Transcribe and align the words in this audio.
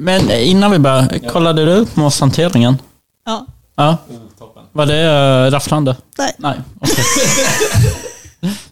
Men 0.00 0.30
innan 0.30 0.70
vi 0.70 0.78
börjar, 0.78 1.28
kollade 1.28 1.64
du 1.64 1.86
på 1.86 2.00
måshanteringen? 2.00 2.78
Ja. 3.26 3.46
Ja. 3.76 3.96
Var 4.72 4.86
det 4.86 5.04
uh, 5.46 5.50
rafflande? 5.50 5.96
Nej. 6.18 6.32
Nej, 6.38 6.60
okej. 6.80 7.04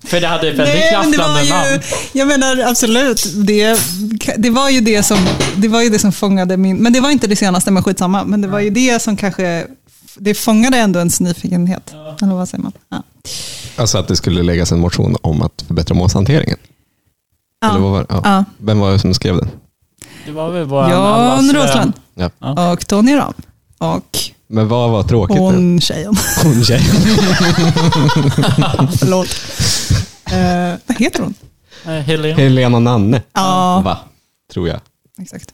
För 0.04 0.20
det 0.20 0.26
hade 0.26 0.50
väldigt 0.50 0.74
Nej, 0.74 0.96
men 1.02 1.10
det 1.10 1.18
var 1.18 1.42
ju, 1.42 1.50
namn. 1.50 1.82
jag 2.12 2.28
menar 2.28 2.58
absolut, 2.70 3.26
det, 3.46 3.80
det, 4.36 4.50
var 4.50 4.70
ju 4.70 4.80
det, 4.80 5.02
som, 5.02 5.18
det 5.56 5.68
var 5.68 5.82
ju 5.82 5.88
det 5.88 5.98
som 5.98 6.12
fångade 6.12 6.56
min, 6.56 6.76
men 6.76 6.92
det 6.92 7.00
var 7.00 7.10
inte 7.10 7.26
det 7.26 7.36
senaste, 7.36 7.70
men 7.70 7.82
skitsamma, 7.82 8.24
men 8.24 8.40
det 8.40 8.48
var 8.48 8.60
ju 8.60 8.70
det 8.70 9.02
som 9.02 9.16
kanske, 9.16 9.66
det 10.16 10.34
fångade 10.34 10.76
ändå 10.76 10.98
ens 10.98 11.20
nyfikenhet. 11.20 11.94
Eller 12.22 12.34
vad 12.34 12.48
säger 12.48 12.62
man? 12.62 12.72
Ja. 12.88 13.02
Alltså 13.76 13.98
att 13.98 14.08
det 14.08 14.16
skulle 14.16 14.42
läggas 14.42 14.72
en 14.72 14.80
motion 14.80 15.16
om 15.22 15.42
att 15.42 15.64
förbättra 15.66 15.94
målshanteringen. 15.94 16.58
Eller 17.64 17.78
vad 17.80 17.88
Ja. 17.88 17.92
var 17.92 18.00
det? 18.00 18.06
Ja. 18.08 18.20
Ja. 18.24 18.44
Vem 18.58 18.78
var 18.78 18.92
det 18.92 18.98
som 18.98 19.14
skrev 19.14 19.36
den? 19.36 19.48
Det 20.28 20.32
var 20.34 20.50
väl 20.50 20.64
våran 20.64 20.90
Jan 20.90 21.50
eh, 21.50 21.54
Roslund 21.54 21.92
Ja. 22.14 22.30
Ja. 22.38 22.72
och 22.72 22.86
Tony 22.88 23.16
Ram 23.16 23.32
och 23.78 24.18
Men 24.46 24.68
vad 24.68 24.90
var 24.90 25.02
tråkigt? 25.02 25.36
nu? 25.36 25.42
hon 25.42 25.80
tjejen. 25.80 26.14
Hon 26.44 26.64
tjej. 26.64 26.80
Förlåt. 28.98 29.28
Eh, 30.30 30.78
vad 30.86 30.96
heter 30.98 31.22
hon? 31.22 31.34
eh, 31.84 31.90
Helene. 32.02 32.34
Helena 32.42 32.78
Nanne. 32.78 33.22
Ja, 33.32 33.80
Va? 33.84 33.98
Tror 34.52 34.68
jag. 34.68 34.80
exakt. 35.22 35.52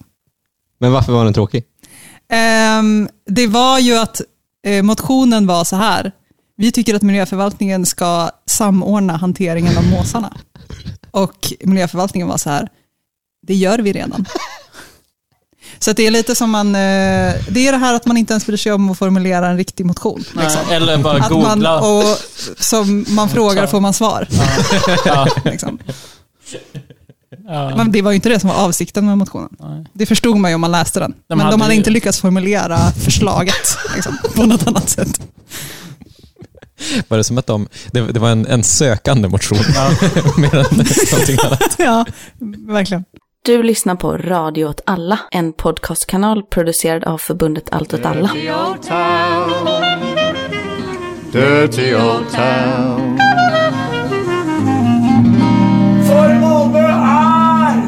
Men 0.80 0.92
varför 0.92 1.12
var 1.12 1.24
den 1.24 1.34
tråkig? 1.34 1.64
Ehm, 2.32 3.08
det 3.26 3.46
var 3.46 3.78
ju 3.78 3.96
att 3.98 4.20
eh, 4.66 4.82
motionen 4.82 5.46
var 5.46 5.64
så 5.64 5.76
här. 5.76 6.12
Vi 6.56 6.72
tycker 6.72 6.94
att 6.94 7.02
miljöförvaltningen 7.02 7.86
ska 7.86 8.30
samordna 8.46 9.16
hanteringen 9.16 9.78
av 9.78 9.84
måsarna. 9.84 10.32
Och 11.10 11.52
miljöförvaltningen 11.64 12.28
var 12.28 12.36
så 12.36 12.50
här. 12.50 12.68
Det 13.46 13.54
gör 13.54 13.78
vi 13.78 13.92
redan. 13.92 14.24
Så 15.84 15.90
att 15.90 15.96
det 15.96 16.06
är 16.06 16.10
lite 16.10 16.34
som 16.34 16.50
man, 16.50 16.66
eh, 16.74 16.80
det 17.48 17.68
är 17.68 17.72
det 17.72 17.78
här 17.78 17.94
att 17.94 18.06
man 18.06 18.16
inte 18.16 18.32
ens 18.32 18.46
bryr 18.46 18.56
sig 18.56 18.72
om 18.72 18.90
att 18.90 18.98
formulera 18.98 19.48
en 19.48 19.56
riktig 19.56 19.86
motion. 19.86 20.24
Nej, 20.34 20.44
Liksom. 20.44 20.60
Eller 20.70 20.98
bara 20.98 21.22
Att 21.24 21.30
man, 21.30 21.40
googla. 21.42 21.80
och 21.80 22.04
som 22.58 23.04
man 23.08 23.28
frågar 23.28 23.66
får 23.66 23.80
man 23.80 23.92
svar. 23.94 24.28
Ja, 25.04 25.26
Liksom. 25.44 25.78
ja. 27.48 27.76
Men 27.76 27.92
det 27.92 28.02
var 28.02 28.10
ju 28.10 28.14
inte 28.14 28.28
det 28.28 28.40
som 28.40 28.48
var 28.50 28.56
avsikten 28.56 29.06
med 29.06 29.18
motionen. 29.18 29.48
Nej. 29.60 29.86
Det 29.92 30.06
förstod 30.06 30.36
man 30.36 30.50
ju 30.50 30.54
om 30.54 30.60
man 30.60 30.72
läste 30.72 31.00
den. 31.00 31.14
Men 31.28 31.40
hade 31.40 31.50
de 31.52 31.60
hade 31.60 31.74
ju- 31.74 31.78
inte 31.78 31.90
lyckats 31.90 32.20
formulera 32.20 32.78
förslaget 32.90 33.76
liksom, 33.94 34.18
på 34.34 34.42
något 34.46 34.66
annat 34.66 34.90
sätt. 34.90 35.20
Var 37.08 37.18
det 37.18 37.24
som 37.24 37.38
att 37.38 37.46
de, 37.46 37.68
det, 37.92 38.00
det 38.12 38.20
var 38.20 38.30
en, 38.30 38.46
en 38.46 38.62
sökande 38.64 39.28
motion 39.28 39.58
Ja. 39.74 39.90
mer 40.36 40.54
än 40.54 40.64
någonting 41.12 41.38
annat? 41.44 41.74
Ja, 41.78 42.04
verkligen. 42.68 43.04
Du 43.46 43.62
lyssnar 43.62 43.94
på 43.94 44.16
Radio 44.16 44.64
åt 44.64 44.80
alla, 44.86 45.20
en 45.30 45.52
podcastkanal 45.52 46.42
producerad 46.42 47.04
av 47.04 47.18
förbundet 47.18 47.68
Allt 47.72 47.94
åt 47.94 48.04
alla. 48.04 48.28
Dirty 48.32 48.50
old 48.50 48.82
town. 48.82 49.50
Dirty 51.32 51.94
old 51.94 52.30
town. 52.32 53.18
För 56.06 56.40
Malmö 56.40 56.78
är 56.78 57.82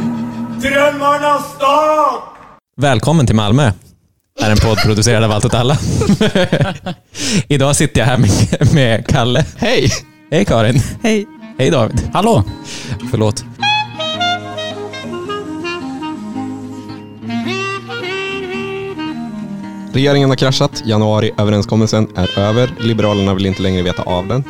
drömmarnas 0.60 1.54
stad! 1.54 2.22
Välkommen 2.76 3.26
till 3.26 3.36
Malmö. 3.36 3.72
är 4.40 4.50
en 4.50 4.56
podd 4.56 4.78
producerad 4.78 5.24
av 5.24 5.32
Allt 5.32 5.44
åt 5.44 5.54
alla. 5.54 5.78
Idag 7.48 7.76
sitter 7.76 8.00
jag 8.00 8.06
här 8.06 8.18
med, 8.18 8.74
med 8.74 9.06
Kalle. 9.06 9.44
Hej! 9.56 9.90
Hej 10.30 10.44
Karin. 10.44 10.82
Hej. 11.02 11.26
Hej 11.58 11.70
David. 11.70 12.10
Hallå? 12.12 12.44
Förlåt. 13.10 13.44
Regeringen 19.96 20.28
har 20.28 20.36
kraschat, 20.36 20.82
januariöverenskommelsen 20.86 22.08
är 22.16 22.38
över, 22.38 22.70
Liberalerna 22.80 23.34
vill 23.34 23.46
inte 23.46 23.62
längre 23.62 23.82
veta 23.82 24.02
av 24.02 24.26
den. 24.28 24.44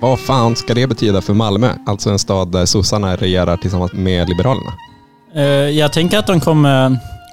Vad 0.00 0.20
fan 0.20 0.56
ska 0.56 0.74
det 0.74 0.86
betyda 0.86 1.20
för 1.20 1.34
Malmö? 1.34 1.72
Alltså 1.86 2.10
en 2.10 2.18
stad 2.18 2.52
där 2.52 2.66
sossarna 2.66 3.16
regerar 3.16 3.56
tillsammans 3.56 3.92
med 3.92 4.28
Liberalerna. 4.28 4.72
Eh, 5.34 5.42
jag 5.44 5.92
tänker 5.92 6.18
att 6.18 6.26
de 6.26 6.40
kommer 6.40 6.86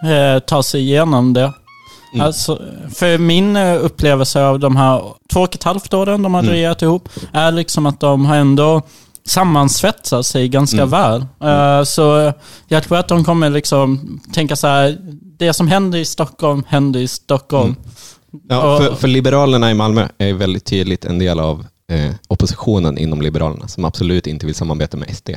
eh, 0.04 0.40
ta 0.40 0.64
sig 0.64 0.82
igenom 0.82 1.34
det. 1.34 1.54
Mm. 2.14 2.26
Alltså, 2.26 2.62
för 2.96 3.18
min 3.18 3.56
eh, 3.56 3.86
upplevelse 3.86 4.44
av 4.44 4.60
de 4.60 4.76
här 4.76 5.02
två 5.34 5.40
och 5.42 5.56
ett 5.56 5.64
halvt 5.64 5.94
åren 5.94 6.24
de 6.24 6.34
har 6.34 6.42
Mm. 6.42 6.54
regerat 6.54 6.82
ihop 6.82 7.10
är 7.32 7.52
liksom 7.52 7.86
att 7.86 8.00
de 8.00 8.26
har 8.26 8.36
ändå 8.36 8.82
sammansvetsat 9.28 10.26
sig 10.26 10.48
ganska 10.50 10.78
Mm. 10.84 10.90
väl. 10.90 11.22
Eh, 11.44 11.84
så 11.84 12.34
jag 12.68 12.84
tror 12.84 12.98
att 12.98 13.08
de 13.08 13.24
kommer 13.26 13.50
liksom 13.50 14.20
tänka 14.34 14.56
så 14.56 14.68
här, 14.68 14.98
det 15.38 15.54
som 15.54 15.68
händer 15.68 16.00
i 16.00 16.06
Stockholm 16.06 16.64
händer 16.68 17.00
i 17.00 17.08
Stockholm. 17.08 17.76
Ja, 18.50 18.74
Och- 18.78 18.84
för, 18.84 18.96
för 18.96 19.08
Liberalerna 19.08 19.72
i 19.72 19.74
Malmö 19.74 20.08
är 20.18 20.34
väldigt 20.34 20.66
tydligt 20.66 21.06
en 21.06 21.20
del 21.20 21.40
av 21.40 21.66
eh, 21.92 22.12
oppositionen 22.28 22.98
inom 22.98 23.22
Liberalerna 23.22 23.68
som 23.68 23.86
absolut 23.86 24.28
inte 24.28 24.46
vill 24.46 24.56
samarbeta 24.56 24.98
med 24.98 25.16
SD. 25.16 25.30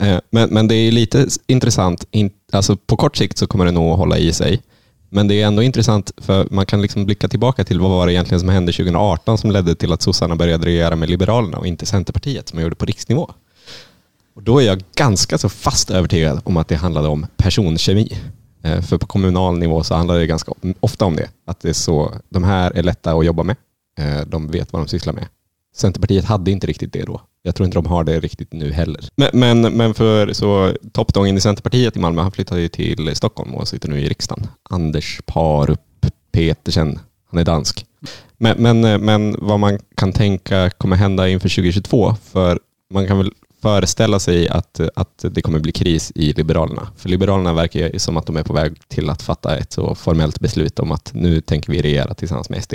Eh, 0.00 0.18
men, 0.30 0.48
men 0.48 0.68
det 0.68 0.74
är 0.74 0.92
lite 0.92 1.26
intressant, 1.46 2.04
in, 2.10 2.30
alltså 2.52 2.76
på 2.76 2.96
kort 2.96 3.16
sikt 3.16 3.38
så 3.38 3.46
kommer 3.46 3.64
det 3.64 3.70
nog 3.70 3.92
att 3.92 3.98
hålla 3.98 4.18
i 4.18 4.32
sig. 4.32 4.60
Men 5.10 5.28
det 5.28 5.42
är 5.42 5.46
ändå 5.46 5.62
intressant 5.62 6.12
för 6.16 6.48
man 6.50 6.66
kan 6.66 6.82
liksom 6.82 7.06
blicka 7.06 7.28
tillbaka 7.28 7.64
till 7.64 7.80
vad 7.80 7.90
var 7.90 8.06
det 8.06 8.12
egentligen 8.12 8.40
som 8.40 8.48
hände 8.48 8.72
2018 8.72 9.38
som 9.38 9.50
ledde 9.50 9.74
till 9.74 9.92
att 9.92 10.02
sossarna 10.02 10.36
började 10.36 10.66
regera 10.66 10.96
med 10.96 11.10
Liberalerna 11.10 11.58
och 11.58 11.66
inte 11.66 11.86
Centerpartiet 11.86 12.48
som 12.48 12.56
man 12.56 12.62
gjorde 12.62 12.76
på 12.76 12.84
riksnivå. 12.84 13.30
Och 14.34 14.42
då 14.42 14.58
är 14.58 14.66
jag 14.66 14.82
ganska 14.96 15.38
så 15.38 15.48
fast 15.48 15.90
övertygad 15.90 16.40
om 16.44 16.56
att 16.56 16.68
det 16.68 16.76
handlade 16.76 17.08
om 17.08 17.26
personkemi. 17.36 18.18
Eh, 18.62 18.82
för 18.82 18.98
på 18.98 19.06
kommunal 19.06 19.58
nivå 19.58 19.84
så 19.84 19.94
handlar 19.94 20.18
det 20.18 20.26
ganska 20.26 20.52
ofta 20.80 21.04
om 21.04 21.16
det. 21.16 21.28
Att 21.46 21.60
det 21.60 21.68
är 21.68 21.72
så, 21.72 22.14
de 22.28 22.44
här 22.44 22.70
är 22.70 22.82
lätta 22.82 23.12
att 23.12 23.26
jobba 23.26 23.42
med. 23.42 23.56
Eh, 23.98 24.20
de 24.26 24.50
vet 24.50 24.72
vad 24.72 24.82
de 24.82 24.88
sysslar 24.88 25.12
med. 25.12 25.26
Centerpartiet 25.78 26.24
hade 26.24 26.50
inte 26.50 26.66
riktigt 26.66 26.92
det 26.92 27.02
då. 27.02 27.20
Jag 27.42 27.54
tror 27.54 27.64
inte 27.64 27.78
de 27.78 27.86
har 27.86 28.04
det 28.04 28.20
riktigt 28.20 28.52
nu 28.52 28.72
heller. 28.72 29.04
Men, 29.16 29.30
men, 29.32 29.60
men 29.60 29.94
för 29.94 30.32
så 30.32 30.72
toppdången 30.92 31.36
i 31.36 31.40
Centerpartiet 31.40 31.96
i 31.96 32.00
Malmö, 32.00 32.22
han 32.22 32.32
flyttade 32.32 32.60
ju 32.60 32.68
till 32.68 33.16
Stockholm 33.16 33.54
och 33.54 33.68
sitter 33.68 33.88
nu 33.88 34.00
i 34.00 34.08
riksdagen. 34.08 34.46
Anders 34.70 35.20
Parup 35.26 35.80
Petersen, 36.32 36.98
han 37.30 37.40
är 37.40 37.44
dansk. 37.44 37.86
Men, 38.36 38.62
men, 38.62 39.04
men 39.04 39.36
vad 39.38 39.60
man 39.60 39.78
kan 39.94 40.12
tänka 40.12 40.70
kommer 40.70 40.96
hända 40.96 41.28
inför 41.28 41.48
2022, 41.48 42.14
för 42.32 42.58
man 42.90 43.06
kan 43.06 43.18
väl 43.18 43.32
föreställa 43.62 44.18
sig 44.18 44.48
att, 44.48 44.80
att 44.94 45.24
det 45.30 45.42
kommer 45.42 45.58
bli 45.58 45.72
kris 45.72 46.12
i 46.14 46.32
Liberalerna. 46.32 46.88
För 46.96 47.08
Liberalerna 47.08 47.52
verkar 47.52 47.80
ju 47.80 47.98
som 47.98 48.16
att 48.16 48.26
de 48.26 48.36
är 48.36 48.42
på 48.42 48.52
väg 48.52 48.88
till 48.88 49.10
att 49.10 49.22
fatta 49.22 49.56
ett 49.56 49.72
så 49.72 49.94
formellt 49.94 50.40
beslut 50.40 50.78
om 50.78 50.92
att 50.92 51.10
nu 51.14 51.40
tänker 51.40 51.72
vi 51.72 51.82
regera 51.82 52.14
tillsammans 52.14 52.50
med 52.50 52.62
SD. 52.64 52.74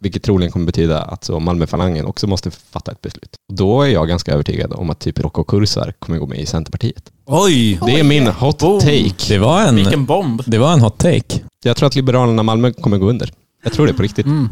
Vilket 0.00 0.22
troligen 0.22 0.52
kommer 0.52 0.66
betyda 0.66 1.02
att 1.02 1.24
så 1.24 1.40
Malmöfalangen 1.40 2.04
också 2.06 2.26
måste 2.26 2.50
fatta 2.50 2.92
ett 2.92 3.02
beslut. 3.02 3.30
Då 3.52 3.82
är 3.82 3.88
jag 3.88 4.08
ganska 4.08 4.32
övertygad 4.32 4.72
om 4.72 4.90
att 4.90 4.98
typ 5.00 5.18
Rocco 5.20 5.44
Kursar 5.44 5.92
kommer 5.98 6.18
gå 6.18 6.26
med 6.26 6.38
i 6.40 6.46
Centerpartiet. 6.46 7.02
Oj! 7.26 7.80
Det 7.86 8.00
är 8.00 8.04
min 8.04 8.26
hot 8.26 8.58
Boom. 8.58 8.80
take. 8.80 9.14
Det 9.28 9.38
var 9.38 9.62
en, 9.62 9.74
Vilken 9.76 10.04
bomb. 10.04 10.42
det 10.46 10.58
var 10.58 10.72
en 10.72 10.80
hot 10.80 10.98
take. 10.98 11.40
Jag 11.64 11.76
tror 11.76 11.86
att 11.86 11.94
Liberalerna 11.94 12.42
Malmö 12.42 12.72
kommer 12.72 12.98
gå 12.98 13.08
under. 13.10 13.32
Jag 13.64 13.72
tror 13.72 13.86
det 13.86 13.94
på 13.94 14.02
riktigt. 14.02 14.26
Mm. 14.26 14.48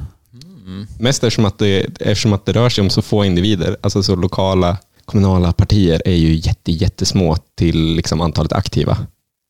Mest 0.99 1.25
eftersom 1.25 1.45
att, 1.45 1.59
det, 1.59 1.81
eftersom 2.01 2.33
att 2.33 2.47
det 2.47 2.53
rör 2.53 2.69
sig 2.69 2.83
om 2.83 2.91
så 2.91 3.03
få 3.03 3.25
individer. 3.25 3.77
Alltså 3.81 4.03
så 4.03 4.17
lokala 4.17 4.77
kommunala 5.05 5.53
partier 5.53 6.03
är 6.05 6.15
ju 6.15 6.35
jätte, 6.35 6.73
jättesmå 6.73 7.37
till 7.55 7.95
liksom 7.95 8.21
antalet 8.21 8.53
aktiva. 8.53 8.99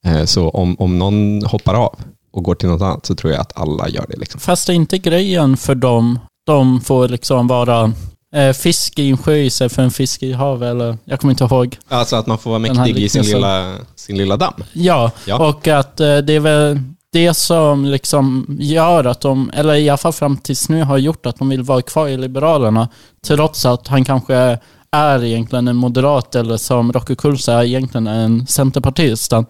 Eh, 0.06 0.24
Så 0.24 0.48
om, 0.50 0.76
om 0.78 0.98
någon 0.98 1.42
hoppar 1.46 1.74
av 1.74 1.98
och 2.36 2.42
går 2.42 2.54
till 2.54 2.68
något 2.68 2.82
annat 2.82 3.06
så 3.06 3.14
tror 3.14 3.32
jag 3.32 3.40
att 3.40 3.52
alla 3.60 3.88
gör 3.88 4.06
det. 4.08 4.16
Liksom. 4.16 4.40
Fast 4.40 4.66
det 4.66 4.72
är 4.72 4.74
inte 4.74 4.98
grejen 4.98 5.56
för 5.56 5.74
dem. 5.74 6.18
De 6.46 6.80
får 6.80 7.08
liksom 7.08 7.46
vara 7.46 7.92
eh, 8.34 8.52
fisk 8.52 8.98
i 8.98 9.10
en 9.10 9.16
sjö 9.18 9.36
istället 9.36 9.72
för 9.72 9.82
en 9.82 9.90
fisk 9.90 10.22
i 10.22 10.32
havet. 10.32 10.70
Eller, 10.70 10.98
jag 11.04 11.20
kommer 11.20 11.32
inte 11.32 11.44
ihåg. 11.44 11.76
Alltså 11.88 12.16
att 12.16 12.26
man 12.26 12.38
får 12.38 12.50
vara 12.50 12.58
mäktig 12.58 12.98
i 12.98 13.08
sin 13.08 13.22
lilla, 13.22 13.74
sin 13.96 14.16
lilla 14.16 14.36
damm. 14.36 14.64
Ja, 14.72 15.10
Ja. 15.26 15.48
och 15.48 15.68
att 15.68 16.00
eh, 16.00 16.16
det 16.18 16.32
är 16.32 16.40
väl 16.40 16.80
det 17.12 17.34
som 17.34 17.84
liksom 17.84 18.46
gör 18.60 19.04
att 19.04 19.20
de, 19.20 19.50
eller 19.54 19.74
i 19.74 19.88
alla 19.88 19.96
fall 19.96 20.12
fram 20.12 20.36
tills 20.36 20.68
nu 20.68 20.82
har 20.82 20.98
gjort 20.98 21.26
att 21.26 21.38
de 21.38 21.48
vill 21.48 21.62
vara 21.62 21.82
kvar 21.82 22.08
i 22.08 22.16
Liberalerna. 22.16 22.88
Trots 23.26 23.66
att 23.66 23.88
han 23.88 24.04
kanske 24.04 24.58
är 24.90 25.24
egentligen 25.24 25.68
en 25.68 25.76
moderat 25.76 26.34
eller 26.34 26.56
som 26.56 26.92
Rocco 26.92 27.14
Kulsa 27.14 27.52
är 27.52 27.64
egentligen 27.64 28.06
en 28.06 28.46
centerpartist. 28.46 29.32
Mm. 29.32 29.46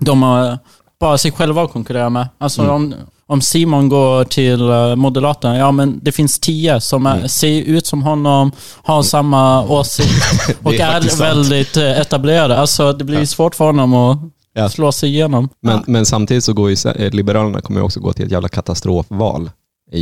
De 0.00 0.22
har 0.22 0.58
bara 1.00 1.18
sig 1.18 1.32
själva 1.32 1.62
att 1.62 1.72
konkurrera 1.72 2.10
med. 2.10 2.28
Alltså 2.38 2.62
Mm. 2.62 2.74
om, 2.74 2.94
om 3.26 3.40
Simon 3.40 3.88
går 3.88 4.24
till 4.24 4.60
eh, 4.70 4.96
Moderaterna, 4.96 5.56
ja 5.58 5.72
men 5.72 6.00
det 6.02 6.12
finns 6.12 6.38
tio 6.38 6.80
som 6.80 7.06
är, 7.06 7.16
Mm. 7.16 7.28
ser 7.28 7.62
ut 7.62 7.86
som 7.86 8.02
honom, 8.02 8.52
har 8.82 9.02
samma 9.02 9.64
åsikt 9.68 10.56
och 10.62 10.74
är 10.74 10.80
är, 10.80 11.00
sant. 11.00 11.20
väldigt 11.20 11.76
eh, 11.76 12.00
etablerade. 12.00 12.58
Alltså 12.58 12.92
det 12.92 13.04
blir 13.04 13.18
Ja. 13.18 13.26
svårt 13.26 13.54
för 13.54 13.64
honom 13.64 13.94
att 13.94 14.18
Ja. 14.52 14.68
slå 14.68 14.92
sig 14.92 15.08
igenom. 15.10 15.48
Men, 15.60 15.82
men 15.86 16.06
samtidigt 16.06 16.44
så 16.44 16.52
går 16.52 16.70
ju 16.70 16.76
eh, 16.96 17.10
Liberalerna 17.10 17.60
kommer 17.60 17.82
också 17.82 18.00
gå 18.00 18.12
till 18.12 18.24
ett 18.24 18.32
jävla 18.32 18.48
katastrofval 18.48 19.50
i, 19.92 20.00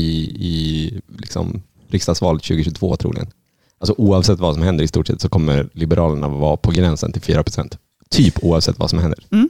i 0.49 1.01
liksom 1.19 1.63
riksdagsvalet 1.91 2.43
2022 2.43 2.97
troligen. 2.97 3.27
Alltså 3.81 3.95
oavsett 3.99 4.39
vad 4.39 4.55
som 4.55 4.63
händer 4.63 4.85
i 4.85 4.89
stort 4.89 5.07
sett 5.07 5.21
så 5.21 5.29
kommer 5.29 5.69
Liberalerna 5.73 6.29
vara 6.29 6.57
på 6.57 6.71
gränsen 6.71 7.13
till 7.13 7.23
4 7.23 7.43
procent. 7.43 7.79
Typ 8.11 8.45
oavsett 8.45 8.79
vad 8.79 8.91
som 8.91 8.99
händer. 8.99 9.19
Mm. 9.33 9.49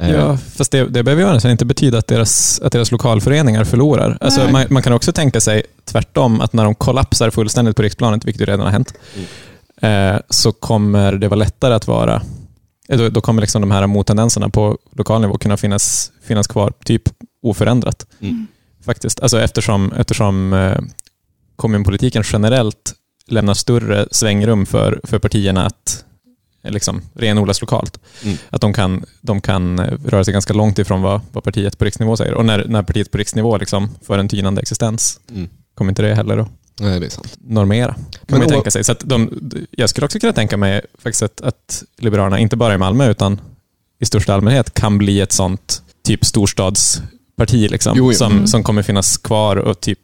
Eh, 0.00 0.10
Ja, 0.10 0.36
fast 0.36 0.72
det, 0.72 0.84
det 0.88 1.02
behöver 1.02 1.40
ju 1.46 1.50
inte 1.50 1.64
betyda 1.64 1.98
att 1.98 2.06
deras, 2.06 2.60
att 2.60 2.72
deras 2.72 2.92
lokalföreningar 2.92 3.64
förlorar. 3.64 4.18
Alltså, 4.20 4.48
man, 4.48 4.66
man 4.70 4.82
kan 4.82 4.92
också 4.92 5.12
tänka 5.12 5.40
sig 5.40 5.62
tvärtom, 5.84 6.40
att 6.40 6.52
när 6.52 6.64
de 6.64 6.74
kollapsar 6.74 7.30
fullständigt 7.30 7.76
på 7.76 7.82
riksplanet, 7.82 8.24
vilket 8.24 8.42
ju 8.42 8.46
redan 8.46 8.60
har 8.60 8.70
hänt, 8.72 8.94
eh, 9.82 10.16
så 10.30 10.52
kommer 10.52 11.12
det 11.12 11.28
vara 11.28 11.38
lättare 11.38 11.74
att 11.74 11.86
vara... 11.86 12.22
eh, 12.88 12.98
Då, 12.98 13.08
då 13.08 13.20
kommer 13.20 13.40
liksom 13.40 13.60
de 13.62 13.70
här 13.70 13.86
mottendenserna 13.86 14.48
på 14.48 14.78
lokal 14.96 15.20
nivå 15.20 15.38
kunna 15.38 15.56
finnas, 15.56 16.12
finnas 16.22 16.46
kvar 16.46 16.72
typ 16.84 17.02
oförändrat. 17.42 18.06
Mm. 18.20 18.46
Faktiskt. 18.84 19.20
Alltså 19.20 19.40
eftersom, 19.40 19.92
eftersom 19.92 20.52
eh, 20.52 20.78
kommunpolitiken 21.56 22.22
generellt 22.32 22.94
lämnar 23.26 23.54
större 23.54 24.06
svängrum 24.10 24.66
för, 24.66 25.00
för 25.04 25.18
partierna 25.18 25.66
att 25.66 26.04
liksom, 26.62 27.02
renodlas 27.14 27.60
lokalt. 27.60 28.00
Mm. 28.24 28.36
Att 28.50 28.60
de 28.60 28.72
kan, 28.72 29.04
de 29.20 29.40
kan 29.40 29.78
eh, 29.78 29.92
röra 30.06 30.24
sig 30.24 30.32
ganska 30.32 30.52
långt 30.54 30.78
ifrån 30.78 31.02
vad, 31.02 31.20
vad 31.32 31.44
partiet 31.44 31.78
på 31.78 31.84
riksnivå 31.84 32.16
säger. 32.16 32.34
Och 32.34 32.44
när, 32.44 32.64
när 32.68 32.82
partiet 32.82 33.10
på 33.10 33.18
riksnivå 33.18 33.56
liksom 33.58 33.90
får 34.02 34.18
en 34.18 34.28
tynande 34.28 34.60
existens, 34.60 35.20
Mm. 35.30 35.48
kommer 35.74 35.90
inte 35.90 36.02
det 36.02 36.14
heller 36.14 36.38
att 36.38 36.48
Nej, 36.80 37.00
det 37.00 37.06
är 37.06 37.10
sant. 37.10 37.36
normera. 37.40 37.94
Kan 37.94 38.04
Men 38.26 38.38
man 38.38 38.48
tänka 38.48 38.70
sig. 38.70 38.84
Så 38.84 38.92
att 38.92 39.00
de, 39.04 39.30
jag 39.70 39.90
skulle 39.90 40.04
också 40.04 40.18
kunna 40.18 40.32
tänka 40.32 40.56
mig 40.56 40.80
faktiskt 40.98 41.22
att, 41.22 41.40
att 41.40 41.82
Liberalerna, 41.98 42.38
inte 42.38 42.56
bara 42.56 42.74
i 42.74 42.78
Malmö 42.78 43.10
utan 43.10 43.40
i 43.98 44.04
största 44.04 44.34
allmänhet, 44.34 44.74
kan 44.74 44.98
bli 44.98 45.20
ett 45.20 45.32
sånt 45.32 45.82
typ 46.04 46.24
storstadsparti 46.24 47.68
liksom, 47.70 47.92
Jo, 47.96 48.12
jo. 48.12 48.18
Som, 48.18 48.32
Mm. 48.32 48.46
som 48.46 48.62
kommer 48.62 48.82
finnas 48.82 49.18
kvar 49.18 49.56
och 49.56 49.80
typ 49.80 49.98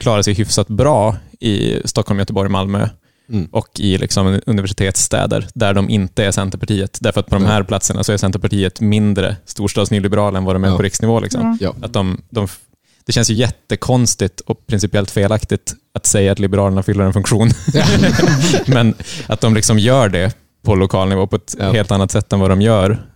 klara 0.00 0.22
sig 0.22 0.34
hyfsat 0.34 0.68
bra 0.68 1.16
i 1.40 1.80
Stockholm, 1.84 2.18
Göteborg, 2.18 2.48
Malmö 2.50 2.88
Mm. 3.28 3.48
och 3.52 3.68
i 3.80 3.98
liksom 3.98 4.40
universitetsstäder 4.46 5.48
där 5.54 5.74
de 5.74 5.90
inte 5.90 6.24
är 6.24 6.30
Centerpartiet. 6.30 6.98
Därför 7.00 7.20
att 7.20 7.26
på 7.26 7.34
de 7.34 7.44
här 7.44 7.62
platserna 7.62 8.04
så 8.04 8.12
är 8.12 8.16
Centerpartiet 8.16 8.80
mindre 8.80 9.36
storstadsnyliberal 9.44 10.36
än 10.36 10.44
vad 10.44 10.54
de 10.54 10.64
är 10.64 10.68
Ja. 10.68 10.76
på 10.76 10.82
riksnivå. 10.82 11.20
Liksom. 11.20 11.58
Ja. 11.60 11.74
Ja. 11.80 11.86
Att 11.86 11.92
de, 11.92 12.22
de, 12.30 12.48
det 13.06 13.12
känns 13.12 13.30
ju 13.30 13.34
jättekonstigt 13.34 14.40
och 14.40 14.66
principiellt 14.66 15.10
felaktigt 15.10 15.74
att 15.94 16.06
säga 16.06 16.32
att 16.32 16.38
Liberalerna 16.38 16.82
fyller 16.82 17.04
en 17.04 17.12
funktion. 17.12 17.50
Men 18.66 18.94
att 19.26 19.40
de 19.40 19.54
liksom 19.54 19.78
gör 19.78 20.08
det 20.08 20.36
på 20.64 20.74
lokal 20.74 21.08
nivå 21.08 21.26
på 21.26 21.36
ett 21.36 21.54
Ja. 21.58 21.72
helt 21.72 21.90
annat 21.90 22.10
sätt 22.10 22.32
än 22.32 22.40
vad 22.40 22.50
de 22.50 22.60
gör 22.62 23.06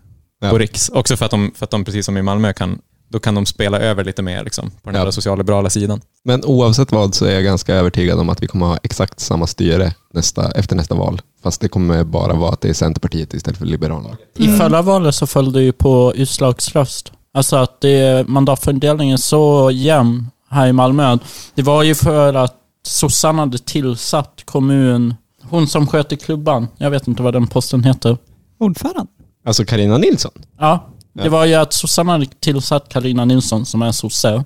Ja. 0.43 0.51
på 0.51 0.59
riks. 0.59 0.89
Också 0.89 1.17
för 1.17 1.25
att, 1.25 1.31
de, 1.31 1.53
för 1.57 1.65
att 1.65 1.71
de, 1.71 1.85
precis 1.85 2.07
som 2.07 2.17
i 2.17 2.23
Malmö, 2.23 2.53
kan, 2.53 2.79
då 3.13 3.19
kan 3.19 3.35
de 3.35 3.47
spela 3.47 3.79
över 3.79 4.05
lite 4.05 4.23
mer 4.23 4.45
liksom, 4.45 4.71
på 4.83 4.91
den 4.91 5.03
Ja. 5.05 5.13
socialliberala 5.13 5.71
sidan. 5.71 6.01
Men 6.25 6.45
oavsett 6.45 6.93
vad 6.93 7.15
så 7.15 7.25
är 7.25 7.31
jag 7.35 7.45
ganska 7.45 7.75
övertygad 7.75 8.19
om 8.21 8.29
att 8.29 8.43
vi 8.43 8.47
kommer 8.47 8.67
ha 8.67 8.79
exakt 8.83 9.21
samma 9.21 9.47
styre 9.47 9.95
nästa, 10.13 10.51
efter 10.51 10.77
nästa 10.77 10.95
val. 10.95 11.21
Fast 11.43 11.61
det 11.61 11.69
kommer 11.69 12.05
bara 12.05 12.35
vara 12.35 12.53
att 12.53 12.61
det 12.61 12.69
är 12.69 12.73
Centerpartiet 12.75 13.35
istället 13.35 13.59
för 13.59 13.67
Liberalerna. 13.67 14.17
I 14.37 14.49
förra 14.49 14.83
valet 14.83 15.15
så 15.15 15.27
föll 15.27 15.53
det 15.53 15.63
ju 15.63 15.73
på 15.73 16.13
utslagsröst. 16.17 17.13
Alltså 17.35 17.57
att 17.57 17.81
det, 17.81 18.29
mandatfördelningen 18.29 19.13
är 19.15 19.19
så 19.19 19.71
jämn 19.73 20.27
här 20.51 20.67
i 20.67 20.73
Malmö. 20.73 21.19
Det 21.55 21.63
var 21.63 21.83
ju 21.83 21.95
för 21.95 22.35
att 22.35 22.55
sossarna 22.87 23.43
hade 23.43 23.59
tillsatt 23.59 24.43
kommun... 24.45 25.15
Hon 25.43 25.67
som 25.67 25.87
sköter 25.87 26.17
klubban, 26.17 26.69
jag 26.79 26.91
vet 26.91 27.09
inte 27.09 27.23
vad 27.23 27.33
den 27.35 27.47
posten 27.47 27.85
heter. 27.85 28.19
Ordförande. 28.59 29.07
Alltså 29.47 29.65
Karina 29.65 29.99
Nilsson. 29.99 30.33
Ja, 30.59 30.87
det 31.13 31.29
var 31.29 31.45
ju 31.45 31.55
att 31.55 31.73
sossarna 31.73 32.13
hade 32.13 32.27
tillsatt 32.27 32.89
Karina 32.89 33.25
Nilsson 33.25 33.67
som 33.67 33.83
är 33.83 33.93
sosse. 33.93 34.45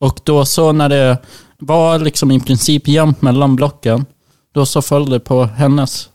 Och 0.00 0.20
då 0.24 0.44
så 0.44 0.72
när 0.72 0.88
det 0.88 1.18
var 1.58 1.98
liksom 1.98 2.30
i 2.30 2.40
princip 2.40 2.88
jämnt 2.88 3.22
mellan 3.22 3.56
blocken, 3.56 4.06
då 4.54 4.66
så 4.66 4.82
föll 4.82 5.10
det 5.10 5.20
på 5.20 5.44
hennes 5.44 6.08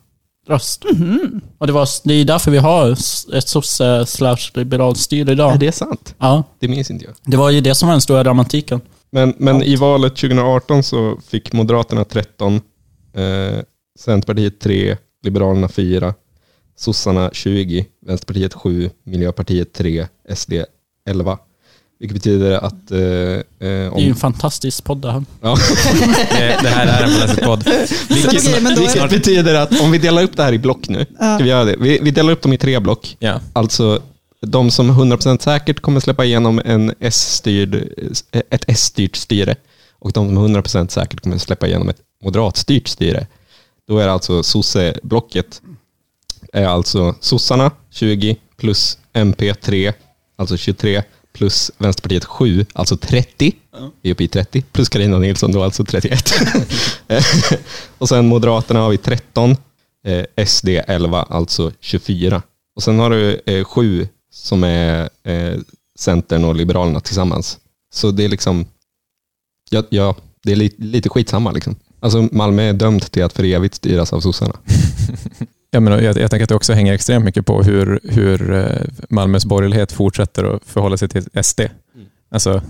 röst. 0.47 0.85
Och 1.57 1.67
det, 1.67 1.73
var, 1.73 1.87
det 2.03 2.13
är 2.13 2.25
därför 2.25 2.51
vi 2.51 2.57
har 2.57 2.91
ett 3.33 3.47
sosse 3.47 4.05
slash 4.05 4.37
liberalt 4.53 4.97
styre 4.97 5.31
idag. 5.31 5.53
Är 5.53 5.57
det 5.57 5.71
sant? 5.71 6.15
Ja, 6.17 6.43
Det 6.59 6.67
minns 6.67 6.91
inte 6.91 7.05
jag. 7.05 7.13
det 7.25 7.37
var 7.37 7.49
ju 7.49 7.61
det 7.61 7.75
som 7.75 7.87
var 7.87 7.93
den 7.93 8.01
stora 8.01 8.23
dramatiken. 8.23 8.81
Men, 9.11 9.33
men 9.37 9.63
i 9.63 9.75
valet 9.75 10.15
2018 10.15 10.83
så 10.83 11.17
fick 11.27 11.53
Moderaterna 11.53 12.05
13, 12.05 12.55
eh, 12.55 12.61
Centerpartiet 13.99 14.59
3, 14.59 14.97
Liberalerna 15.23 15.69
4, 15.69 16.13
sossarna 16.79 17.29
20, 17.33 17.85
Vänsterpartiet 18.05 18.53
7, 18.53 18.89
Miljöpartiet 19.03 19.73
3, 19.73 20.07
SD 20.35 20.53
11. 21.09 21.37
Vilket 21.99 22.13
betyder 22.13 22.51
att... 22.51 22.91
Eh, 22.91 22.99
eh, 22.99 23.03
Det 23.59 23.65
är 23.67 23.83
ju 23.83 23.89
om, 23.89 24.03
en 24.03 24.15
fantastisk 24.15 24.83
podd 24.83 24.97
det 24.97 25.11
här. 25.11 25.23
ja, 25.41 25.57
Det, 26.31 26.57
det 26.61 26.69
här 26.69 26.87
är 26.87 27.03
en 27.03 27.09
politisk 27.13 27.43
podd. 27.43 27.63
vilket, 28.09 28.63
men 28.63 28.75
då 28.75 28.81
är- 28.81 28.85
vilket 28.85 29.09
betyder 29.09 29.55
att 29.55 29.81
om 29.81 29.91
vi 29.91 29.97
delar 29.97 30.23
upp 30.23 30.37
det 30.37 30.43
här 30.43 30.53
i 30.53 30.59
block 30.59 30.89
nu, 30.89 31.05
ska 31.15 31.37
vi 31.43 31.49
göra 31.49 31.65
det? 31.65 31.75
Vi, 31.79 31.99
vi 32.01 32.11
delar 32.11 32.31
upp 32.33 32.41
dem 32.41 32.53
i 32.53 32.57
tre 32.57 32.79
block. 32.79 33.15
Ja. 33.19 33.39
Alltså 33.53 34.01
de 34.41 34.71
som 34.71 34.91
100% 34.91 35.39
säkert 35.41 35.79
kommer 35.79 35.99
släppa 35.99 36.25
igenom 36.25 36.61
en 36.65 36.93
S-styrd, 36.99 37.75
ett 38.49 38.63
S-styrt 38.67 39.15
styre 39.15 39.55
och 39.99 40.11
de 40.11 40.27
som 40.35 40.55
100% 40.55 40.87
säkert 40.87 41.19
kommer 41.21 41.37
släppa 41.37 41.67
igenom 41.67 41.89
ett 41.89 41.97
moderatstyrt 42.23 42.87
styre. 42.87 43.27
Då 43.87 43.97
är 43.99 44.05
det 44.05 44.11
alltså 44.13 44.43
sosse-blocket 44.43 45.61
är 46.53 46.65
alltså 46.65 47.15
sossarna 47.19 47.71
20 47.89 48.37
plus 48.57 48.97
MP 49.13 49.53
3, 49.53 49.93
alltså 50.35 50.57
23 50.57 51.03
plus 51.33 51.71
Vänsterpartiet 51.77 52.25
7, 52.25 52.65
alltså 52.73 52.97
30. 52.97 53.55
Vi 54.01 54.09
är 54.09 54.13
uppe 54.13 54.23
i 54.23 54.27
30. 54.27 54.61
Plus 54.61 54.89
Carina 54.89 55.19
Nilsson 55.19 55.51
då, 55.51 55.63
alltså 55.63 55.83
31. 55.85 56.33
och 57.97 58.09
sen 58.09 58.27
Moderaterna 58.27 58.79
har 58.79 58.89
vi 58.89 58.97
13, 58.97 59.55
eh, 60.05 60.45
SD 60.45 60.67
11, 60.67 61.21
alltså 61.21 61.71
24. 61.79 62.41
Och 62.75 62.83
sen 62.83 62.99
har 62.99 63.09
du 63.09 63.41
eh, 63.45 63.63
7 63.63 64.07
som 64.31 64.63
är 64.63 65.09
eh, 65.23 65.59
Centern 65.99 66.43
och 66.43 66.55
Liberalerna 66.55 66.99
tillsammans. 66.99 67.59
Så 67.93 68.11
det 68.11 68.23
är 68.23 68.29
liksom, 68.29 68.65
ja, 69.69 69.83
ja 69.89 70.15
det 70.43 70.51
är 70.51 70.55
lite, 70.55 70.83
lite 70.83 71.09
skitsamma 71.09 71.51
liksom. 71.51 71.75
Alltså 71.99 72.27
Malmö 72.31 72.63
är 72.63 72.73
dömt 72.73 73.11
till 73.11 73.23
att 73.23 73.33
för 73.33 73.43
evigt 73.43 73.75
styras 73.75 74.13
av 74.13 74.21
sossarna. 74.21 74.53
Ja, 75.71 75.79
men 75.79 76.03
jag, 76.03 76.17
jag 76.17 76.31
tänker 76.31 76.43
att 76.43 76.49
det 76.49 76.55
också 76.55 76.73
hänger 76.73 76.93
extremt 76.93 77.25
mycket 77.25 77.45
på 77.45 77.63
hur, 77.63 77.99
hur 78.03 78.53
eh, 78.53 78.81
Malmös 79.09 79.45
borgerlighet 79.45 79.91
fortsätter 79.91 80.55
att 80.55 80.65
förhålla 80.65 80.97
sig 80.97 81.09
till 81.09 81.43
SD. 81.43 81.61
Alltså, 82.31 82.61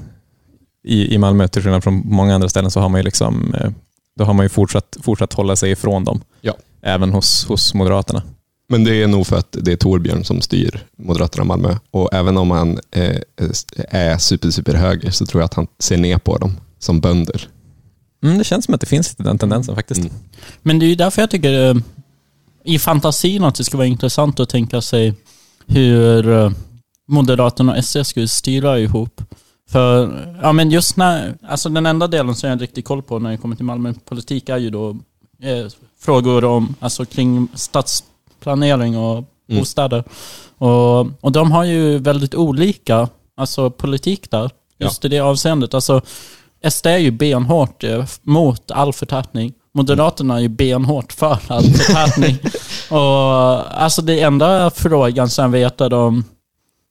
i, 0.83 1.13
I 1.13 1.17
Malmö, 1.17 1.47
till 1.47 1.61
skillnad 1.61 1.83
från 1.83 2.01
många 2.05 2.35
andra 2.35 2.49
ställen, 2.49 2.71
så 2.71 2.79
har 2.79 2.89
man 2.89 2.99
ju, 2.99 3.03
liksom, 3.03 3.53
eh, 3.53 3.71
då 4.15 4.23
har 4.23 4.33
man 4.33 4.45
ju 4.45 4.49
fortsatt, 4.49 4.97
fortsatt 5.01 5.33
hålla 5.33 5.55
sig 5.55 5.71
ifrån 5.71 6.03
dem. 6.03 6.21
Ja. 6.41 6.53
Även 6.81 7.11
hos, 7.11 7.45
hos 7.45 7.73
Moderaterna. 7.73 8.23
Men 8.69 8.83
det 8.83 9.03
är 9.03 9.07
nog 9.07 9.27
för 9.27 9.37
att 9.37 9.55
det 9.59 9.71
är 9.71 9.75
Torbjörn 9.75 10.23
som 10.23 10.41
styr 10.41 10.85
Moderaterna 10.97 11.43
Malmö. 11.43 11.75
Och 11.91 12.13
även 12.13 12.37
om 12.37 12.51
han 12.51 12.79
eh, 12.91 13.15
är 13.89 14.17
super, 14.17 14.49
super 14.49 14.73
höger 14.73 15.11
så 15.11 15.25
tror 15.25 15.41
jag 15.41 15.45
att 15.45 15.53
han 15.53 15.68
ser 15.79 15.97
ner 15.97 16.18
på 16.18 16.37
dem 16.37 16.57
som 16.79 16.99
bönder. 16.99 17.47
Mm, 18.23 18.37
det 18.37 18.44
känns 18.44 18.65
som 18.65 18.73
att 18.73 18.81
det 18.81 18.87
finns 18.87 19.15
den 19.15 19.37
tendensen 19.37 19.75
faktiskt. 19.75 20.01
Mm. 20.01 20.13
Men 20.61 20.79
det 20.79 20.85
är 20.85 20.87
ju 20.87 20.95
därför 20.95 21.21
jag 21.21 21.29
tycker 21.31 21.69
eh, 21.69 21.75
i 22.63 22.80
fantasin 22.80 23.44
att 23.44 23.56
det 23.56 23.63
skulle 23.63 23.78
vara 23.78 23.87
intressant 23.87 24.39
att 24.39 24.49
tänka 24.49 24.81
sig 24.81 25.13
hur 25.68 26.30
eh, 26.30 26.51
Moderaterna 27.07 27.78
och 27.78 27.83
SD 27.85 27.97
skulle 28.06 28.28
styra 28.28 28.80
ihop. 28.80 29.21
För, 29.69 30.11
ja 30.42 30.51
men 30.51 30.71
just 30.71 30.97
när, 30.97 31.37
alltså 31.47 31.69
den 31.69 31.85
enda 31.85 32.07
delen 32.07 32.35
som 32.35 32.49
jag 32.49 32.56
har 32.56 32.59
riktigt 32.59 32.85
koll 32.85 33.01
på 33.01 33.19
när 33.19 33.31
det 33.31 33.37
kommer 33.37 33.56
till 33.56 33.66
Malmöpolitik 33.66 34.49
är 34.49 34.57
ju 34.57 34.69
då 34.69 34.89
eh, 35.42 35.66
frågor 35.99 36.44
om, 36.45 36.75
alltså 36.80 37.06
kring 37.06 37.47
stadsplanering 37.54 38.97
och 38.97 39.23
Mm. 39.49 39.59
bostäder. 39.61 40.04
Och, 40.57 40.99
och 40.99 41.31
de 41.31 41.51
har 41.51 41.63
ju 41.63 41.97
väldigt 41.97 42.35
olika, 42.35 43.09
alltså 43.37 43.69
politik 43.69 44.31
där, 44.31 44.51
just 44.78 45.06
i 45.06 45.07
det 45.07 45.19
avseendet. 45.19 45.73
Alltså 45.73 46.01
SD 46.69 46.85
är 46.85 46.97
ju 46.97 47.11
benhårt 47.11 47.83
eh, 47.83 48.06
mot 48.21 48.71
all 48.71 48.94
förtätning. 48.94 49.54
Moderaterna 49.73 50.35
är 50.35 50.40
ju 50.40 50.47
benhårt 50.47 51.14
för 51.14 51.40
all 51.47 51.64
förtätning. 51.73 52.38
och 52.90 53.81
alltså 53.81 54.02
det 54.02 54.21
enda 54.21 54.69
frågan 54.71 55.30
som 55.30 55.44
jag 55.44 55.49
vet 55.52 55.81
att 55.81 55.92
de 55.92 56.23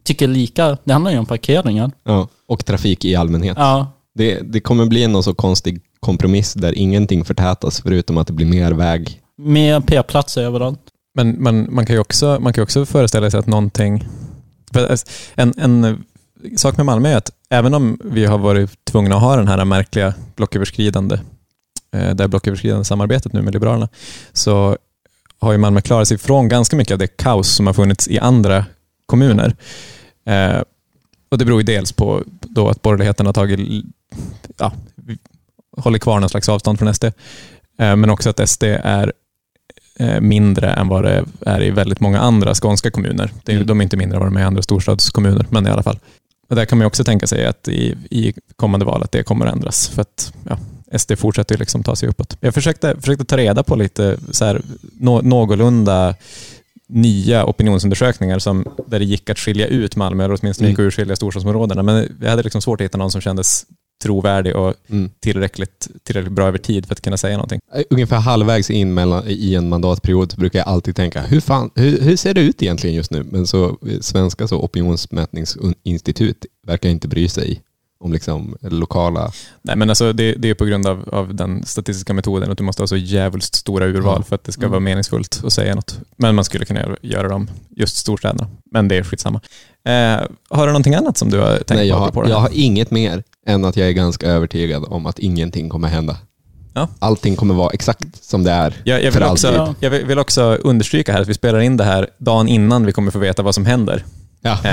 tycker 0.05 0.29
lika, 0.29 0.77
det 0.85 0.93
handlar 0.93 1.11
ju 1.11 1.19
om 1.19 1.27
parkeringar. 1.27 1.91
Ja. 2.05 2.29
Och 2.49 2.65
trafik 2.65 3.05
i 3.05 3.15
allmänhet. 3.17 3.57
Ja, 3.61 3.87
Det, 4.15 4.41
det 4.41 4.61
kommer 4.61 4.87
bli 4.87 5.07
någon 5.07 5.23
så 5.23 5.35
konstig 5.35 5.81
kompromiss 6.01 6.55
där 6.55 6.79
ingenting 6.79 7.25
förtätas 7.25 7.81
förutom 7.81 8.19
att 8.19 8.27
det 8.27 8.33
blir 8.33 8.47
mer 8.47 8.73
väg. 8.73 9.21
med 9.39 9.87
p-platser 9.87 10.43
överallt. 10.43 10.81
Men 11.15 11.43
man, 11.43 11.75
man 11.75 11.87
kan 11.87 11.97
ju 11.97 12.01
också, 12.01 12.39
man 12.41 12.53
kan 12.53 12.63
ju 12.63 12.65
också 12.65 12.87
föreställa 12.87 13.31
sig 13.31 13.41
att 13.41 13.47
någonting... 13.47 14.05
En, 15.35 15.55
en 15.57 16.05
sak 16.57 16.77
med 16.77 16.87
Malmö 16.87 17.09
är 17.09 17.17
att 17.17 17.31
även 17.51 17.75
om 17.75 17.99
vi 18.05 18.25
har 18.27 18.39
varit 18.39 18.85
tvungna 18.85 19.15
att 19.17 19.23
ha 19.23 19.37
den 19.37 19.49
här 19.49 19.65
märkliga 19.65 20.15
blocköverskridande, 20.37 21.19
det 21.91 22.21
här 22.21 22.29
blocköverskridande 22.29 22.85
samarbetet 22.85 23.33
nu 23.33 23.43
med 23.43 23.53
Liberalerna, 23.53 23.89
så 24.33 24.77
har 25.39 25.53
ju 25.53 25.59
Malmö 25.59 25.81
klarat 25.81 26.09
sig 26.09 26.19
från 26.19 26.49
ganska 26.49 26.77
mycket 26.77 26.93
av 26.93 26.99
det 26.99 27.17
kaos 27.17 27.49
som 27.49 27.67
har 27.67 27.75
funnits 27.75 28.09
i 28.09 28.19
andra 28.19 28.65
kommuner. 29.07 29.57
Eh, 30.25 30.63
och 31.29 31.39
Det 31.39 31.45
beror 31.45 31.61
ju 31.61 31.65
dels 31.65 31.93
på 31.93 32.23
då 32.41 32.69
att 32.69 32.83
borgerligheten 32.83 33.27
har 33.27 33.33
tagit, 33.33 33.85
ja, 34.59 34.73
håller 35.77 35.99
kvar 35.99 36.21
någon 36.21 36.29
slags 36.29 36.49
avstånd 36.49 36.79
från 36.79 36.95
SD, 36.95 37.05
eh, 37.05 37.97
men 37.97 38.11
också 38.11 38.31
att 38.31 38.49
SD 38.49 38.63
är 38.83 39.13
eh, 39.99 40.21
mindre 40.21 40.71
än 40.71 40.89
vad 40.89 41.05
det 41.05 41.25
är 41.41 41.63
i 41.63 41.71
väldigt 41.71 42.01
många 42.01 42.21
andra 42.21 42.55
skånska 42.55 42.91
kommuner. 42.91 43.31
Det 43.45 43.53
är, 43.53 43.57
Mm. 43.57 43.67
De 43.67 43.81
är 43.81 43.83
inte 43.83 43.97
mindre 43.97 44.17
än 44.17 44.21
vad 44.21 44.33
de 44.33 44.37
är 44.37 44.41
i 44.41 44.45
andra 44.45 44.63
storstadskommuner, 44.63 45.47
men 45.51 45.67
i 45.67 45.71
alla 45.71 45.83
fall. 45.83 45.99
Och 46.49 46.57
där 46.57 46.65
kan 46.65 46.79
man 46.79 46.87
också 46.87 47.05
tänka 47.05 47.27
sig 47.27 47.47
att 47.47 47.69
i, 47.69 47.97
i 48.11 48.35
kommande 48.57 48.87
val 48.87 49.03
att 49.03 49.13
det 49.13 49.23
kommer 49.23 49.47
att 49.47 49.53
ändras. 49.53 49.89
För 49.89 50.03
att 50.03 50.33
ja, 50.49 50.59
SD 50.97 51.13
fortsätter 51.19 51.55
ju 51.55 51.59
liksom 51.59 51.83
ta 51.83 51.97
sig 51.97 52.09
uppåt. 52.09 52.37
Jag 52.41 52.55
försökte, 52.55 52.97
försökte 53.01 53.25
ta 53.25 53.37
reda 53.37 53.63
på 53.63 53.77
lite 53.77 54.19
så 54.31 54.45
här, 54.45 54.63
nå, 55.01 55.21
någorlunda 55.23 56.15
nya 56.89 57.47
opinionsundersökningar 57.47 58.39
som, 58.39 58.65
där 58.87 58.99
det 58.99 59.05
gick 59.05 59.31
att 59.31 59.39
skilja 59.39 59.67
ut 59.67 59.97
Malmö, 59.97 60.25
eller 60.25 60.39
åtminstone 60.41 60.71
gick 60.71 60.79
att 60.79 60.83
urskilja 60.83 61.17
storstadsområdena. 61.17 61.83
Men 61.83 62.17
jag 62.21 62.31
hade 62.31 62.43
liksom 62.43 62.63
svårt 62.63 62.81
att 62.81 62.85
hitta 62.85 62.99
någon 62.99 63.11
som 63.11 63.21
kändes 63.21 63.67
trovärdig 64.03 64.57
och 64.57 64.75
Mm. 64.89 65.11
tillräckligt, 65.21 65.89
tillräckligt 66.03 66.33
bra 66.33 66.47
över 66.47 66.59
tid 66.59 66.87
för 66.87 66.95
att 66.95 67.01
kunna 67.01 67.17
säga 67.17 67.37
någonting. 67.37 67.61
Ungefär 67.91 68.17
halvvägs 68.17 68.71
in 68.71 68.95
mellan, 68.95 69.23
i 69.27 69.55
en 69.55 69.69
mandatperiod 69.69 70.35
brukar 70.37 70.59
jag 70.59 70.69
alltid 70.69 70.97
tänka, 70.97 71.23
hur, 71.23 71.41
fan, 71.41 71.71
hur, 71.75 72.01
hur 72.01 72.17
ser 72.17 72.35
det 72.35 72.41
ut 72.41 72.63
egentligen 72.63 72.97
just 72.97 73.11
nu? 73.11 73.25
Men 73.31 73.47
så 73.47 73.65
eh, 73.65 74.01
svenska 74.01 74.49
så 74.49 74.57
opinionsmätningsinstitut 74.63 76.47
verkar 76.67 76.89
inte 76.89 77.09
bry 77.09 77.29
sig 77.29 77.63
om 78.05 78.13
liksom 78.13 78.57
lokala... 78.61 79.33
Nej, 79.63 79.77
men 79.77 79.89
alltså 79.91 80.13
det, 80.13 80.33
det 80.35 80.51
är 80.51 80.55
på 80.55 80.65
grund 80.65 80.87
av, 80.87 81.09
av 81.13 81.35
den 81.35 81.65
statistiska 81.67 82.15
metoden 82.15 82.51
att 82.51 82.59
du 82.59 82.65
måste 82.65 82.83
ha 82.83 82.87
så 82.87 82.97
jävligt 82.97 83.45
stora 83.45 83.87
urval 83.87 84.15
Ja. 84.19 84.23
för 84.23 84.35
att 84.35 84.45
det 84.45 84.53
ska 84.53 84.61
Mm. 84.63 84.71
vara 84.71 84.81
meningsfullt 84.81 85.41
att 85.45 85.53
säga 85.53 85.75
något. 85.75 85.99
Men 86.17 86.35
man 86.35 86.45
skulle 86.45 86.65
kunna 86.65 86.81
göra- 87.03 87.29
dem 87.29 87.51
just 87.77 87.97
storstäderna. 87.97 88.47
Men 88.73 88.89
det 88.89 88.97
är 88.97 89.03
skitsamma. 89.03 89.41
Eh, 89.89 89.93
har 90.51 90.67
du 90.67 90.73
någonting 90.73 90.95
annat 90.95 91.19
som 91.19 91.31
du 91.31 91.39
har 91.41 91.57
tänkt 91.57 91.71
Nej, 91.71 91.89
jag, 91.89 91.97
på? 91.97 92.01
har, 92.01 92.09
apropå 92.09 92.23
det 92.27 92.31
jag 92.33 92.39
har 92.41 92.51
inget 92.53 92.91
mer 92.91 93.23
än 93.47 93.65
att 93.65 93.77
jag 93.77 93.89
är 93.89 93.93
ganska 93.93 94.27
övertygad 94.27 94.85
om 94.89 95.07
att 95.07 95.19
ingenting 95.19 95.69
kommer 95.69 95.89
hända. 95.89 96.17
Ja. 96.75 96.89
Allting 96.99 97.37
kommer 97.37 97.55
vara 97.55 97.71
exakt 97.71 98.25
som 98.25 98.45
det 98.45 98.51
är 98.51 98.75
Jag, 98.85 99.03
jag, 99.03 99.13
för 99.13 99.21
vill 99.21 99.29
alltid. 99.29 99.51
också, 99.51 99.75
jag 99.81 99.91
vill- 99.91 100.05
vill 100.07 100.19
också 100.19 100.43
understryka 100.43 101.13
här 101.13 101.21
att 101.21 101.29
vi 101.29 101.35
spelar 101.35 101.61
in 101.61 101.77
det 101.77 101.85
här 101.85 102.09
dagen 102.19 102.49
innan 102.49 102.87
vi 102.87 102.93
kommer 102.93 103.11
få 103.11 103.19
veta 103.19 103.43
vad 103.43 103.55
som 103.55 103.67
händer. 103.67 104.05
Ja. 104.41 104.59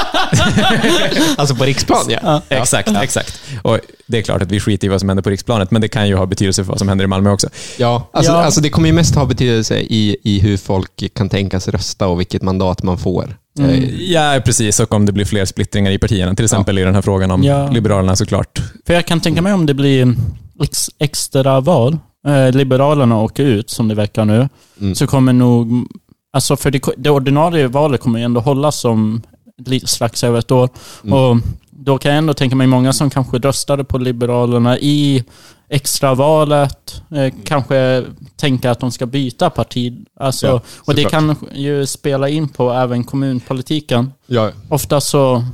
Alltså 1.36 1.54
på 1.54 1.64
riksplan 1.64 2.04
ja. 2.22 2.42
Exakt, 2.48 2.88
exakt. 3.02 3.40
Och 3.62 3.78
det 4.06 4.18
är 4.18 4.22
klart 4.22 4.42
att 4.42 4.50
vi 4.52 4.60
skiter 4.60 4.86
i 4.86 4.90
vad 4.90 5.00
som 5.00 5.08
händer 5.08 5.22
på 5.22 5.30
riksplanet, 5.30 5.70
men 5.70 5.80
det 5.82 5.88
kan 5.88 6.08
ju 6.08 6.16
ha 6.16 6.26
betydelse 6.26 6.64
för 6.64 6.68
vad 6.68 6.78
som 6.78 6.88
händer 6.88 7.04
i 7.04 7.08
Malmö 7.08 7.30
också. 7.30 7.48
Ja, 7.78 8.08
alltså, 8.12 8.32
Ja. 8.32 8.42
alltså 8.44 8.60
det 8.60 8.70
kommer 8.70 8.88
ju 8.88 8.92
mest 8.94 9.14
ha 9.14 9.24
betydelse 9.24 9.78
i, 9.78 10.16
i 10.22 10.40
hur 10.40 10.56
folk 10.56 11.14
kan 11.14 11.28
tänkas 11.28 11.68
rösta 11.68 12.06
och 12.08 12.20
vilket 12.20 12.42
mandat 12.42 12.82
man 12.82 12.98
får. 12.98 13.36
Mm. 13.58 13.84
Ja, 13.98 14.40
precis. 14.44 14.80
Och 14.80 14.92
om 14.94 15.06
det 15.06 15.12
blir 15.12 15.24
fler 15.24 15.44
splittringar 15.44 15.90
i 15.90 15.98
partierna. 15.98 16.34
Till 16.34 16.44
exempel 16.44 16.78
i 16.78 16.82
den 16.82 16.94
här 16.94 17.02
frågan 17.02 17.30
om 17.30 17.42
Ja. 17.42 17.70
Liberalerna 17.70 18.16
såklart. 18.16 18.58
För 18.86 18.94
jag 18.94 19.06
kan 19.06 19.20
tänka 19.20 19.42
mig 19.42 19.52
om 19.52 19.66
det 19.66 19.74
blir 19.74 20.14
ex 20.62 20.86
extra 20.98 21.60
val, 21.60 21.98
eh, 22.26 22.50
Liberalerna 22.52 23.20
åker 23.20 23.44
ut 23.44 23.70
som 23.70 23.88
det 23.88 23.94
verkar 23.94 24.24
nu, 24.24 24.48
Mm. 24.80 24.94
så 24.94 25.06
kommer 25.06 25.32
nog, 25.32 25.86
alltså 26.32 26.56
för 26.56 26.70
det, 26.70 26.80
det 26.96 27.10
ordinarie 27.10 27.66
valet 27.68 28.00
kommer 28.00 28.18
ju 28.18 28.24
ändå 28.24 28.40
hållas 28.40 28.84
om 28.84 29.22
lite 29.68 29.86
strax 29.86 30.24
över 30.24 30.38
ett 30.38 30.50
år. 30.50 30.68
Mm. 31.04 31.14
Och 31.14 31.36
då 31.70 31.98
kan 31.98 32.10
jag 32.10 32.18
ändå 32.18 32.34
tänka 32.34 32.56
mig 32.56 32.66
många 32.66 32.92
som 32.92 33.10
kanske 33.10 33.38
röstade 33.38 33.84
på 33.84 33.98
Liberalerna 33.98 34.78
i 34.78 35.24
extravalet, 35.68 37.02
eh, 37.14 37.34
kanske 37.44 38.04
tänka 38.36 38.70
att 38.70 38.80
de 38.80 38.90
ska 38.92 39.06
byta 39.06 39.50
parti. 39.50 40.04
Alltså, 40.20 40.46
Ja, 40.46 40.60
och 40.78 40.94
det 40.94 41.04
kan 41.04 41.36
ju 41.54 41.86
spela 41.86 42.28
in 42.28 42.48
på 42.48 42.70
även 42.72 43.04
kommunpolitiken. 43.04 44.12
ja, 44.26 44.50
Ofta 44.68 45.00
så 45.00 45.44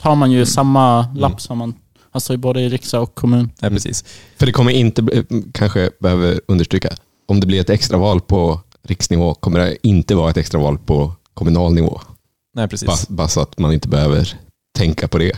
tar 0.00 0.14
man 0.14 0.30
ju 0.30 0.36
Mm. 0.38 0.46
samma 0.46 1.06
lapp 1.16 1.40
som 1.40 1.58
man, 1.58 1.74
alltså 2.12 2.36
både 2.36 2.60
i 2.60 2.68
riksdag 2.68 3.02
och 3.02 3.14
kommun. 3.14 3.50
Ja, 3.60 3.68
precis. 3.68 4.04
för 4.38 4.46
det 4.46 4.52
kommer 4.52 4.72
inte, 4.72 5.24
kanske 5.54 5.90
behöver 6.00 6.40
understryka, 6.48 6.88
om 7.28 7.40
det 7.40 7.46
blir 7.46 7.60
ett 7.60 7.70
extraval 7.70 8.20
på 8.20 8.60
riksnivå 8.88 9.34
kommer 9.34 9.58
det 9.60 9.76
inte 9.82 10.14
vara 10.14 10.30
ett 10.30 10.36
extraval 10.36 10.78
på 10.78 11.12
kommunal 11.34 11.72
nivå. 11.74 12.00
Nej, 12.54 12.68
precis. 12.68 13.08
Bara, 13.08 13.28
så 13.28 13.40
att 13.40 13.58
man 13.58 13.72
inte 13.72 13.88
behöver 13.88 14.28
tänka 14.78 15.08
på 15.08 15.18
det. 15.18 15.32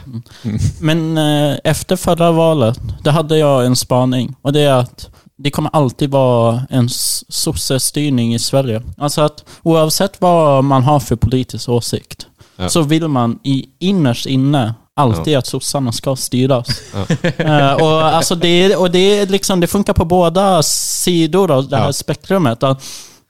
Men 0.81 1.19
eh, 1.19 1.59
efter 1.65 1.97
förra 1.97 2.33
valet, 2.33 2.79
då 3.03 3.11
hade 3.11 3.39
jag 3.39 3.67
en 3.67 3.77
spaning. 3.77 4.35
Och 4.43 4.53
det 4.53 4.61
är 4.61 4.73
att 4.75 5.09
det 5.39 5.51
kommer 5.51 5.71
alltid 5.73 6.11
vara 6.11 6.63
en 6.71 6.89
sossestyrning 7.29 8.35
i 8.35 8.39
Sverige. 8.39 8.83
Alltså 8.99 9.21
att 9.23 9.45
oavsett 9.63 10.21
vad 10.21 10.65
man 10.65 10.83
har 10.83 11.01
för 11.01 11.17
politisk 11.17 11.69
åsikt, 11.69 12.27
Ja. 12.57 12.69
så 12.69 12.83
vill 12.83 13.09
man 13.09 13.39
i 13.45 13.65
innerst 13.81 14.27
inne 14.27 14.75
alltid 14.97 15.37
att 15.37 15.47
sossarna 15.47 15.93
ska 15.93 16.17
styras. 16.17 16.67
Ja. 16.95 17.07
Eh, 17.45 17.73
och 17.73 18.03
alltså 18.05 18.35
det, 18.35 18.77
och 18.77 18.91
det, 18.91 18.99
är 18.99 19.27
liksom, 19.27 19.61
det 19.61 19.67
funkar 19.67 19.93
på 19.93 20.05
båda 20.05 20.63
sidor 20.63 21.51
av 21.51 21.69
det 21.69 21.77
här 21.77 21.87
Ja. 21.87 21.93
spektrumet. 21.93 22.63
Att, 22.63 22.83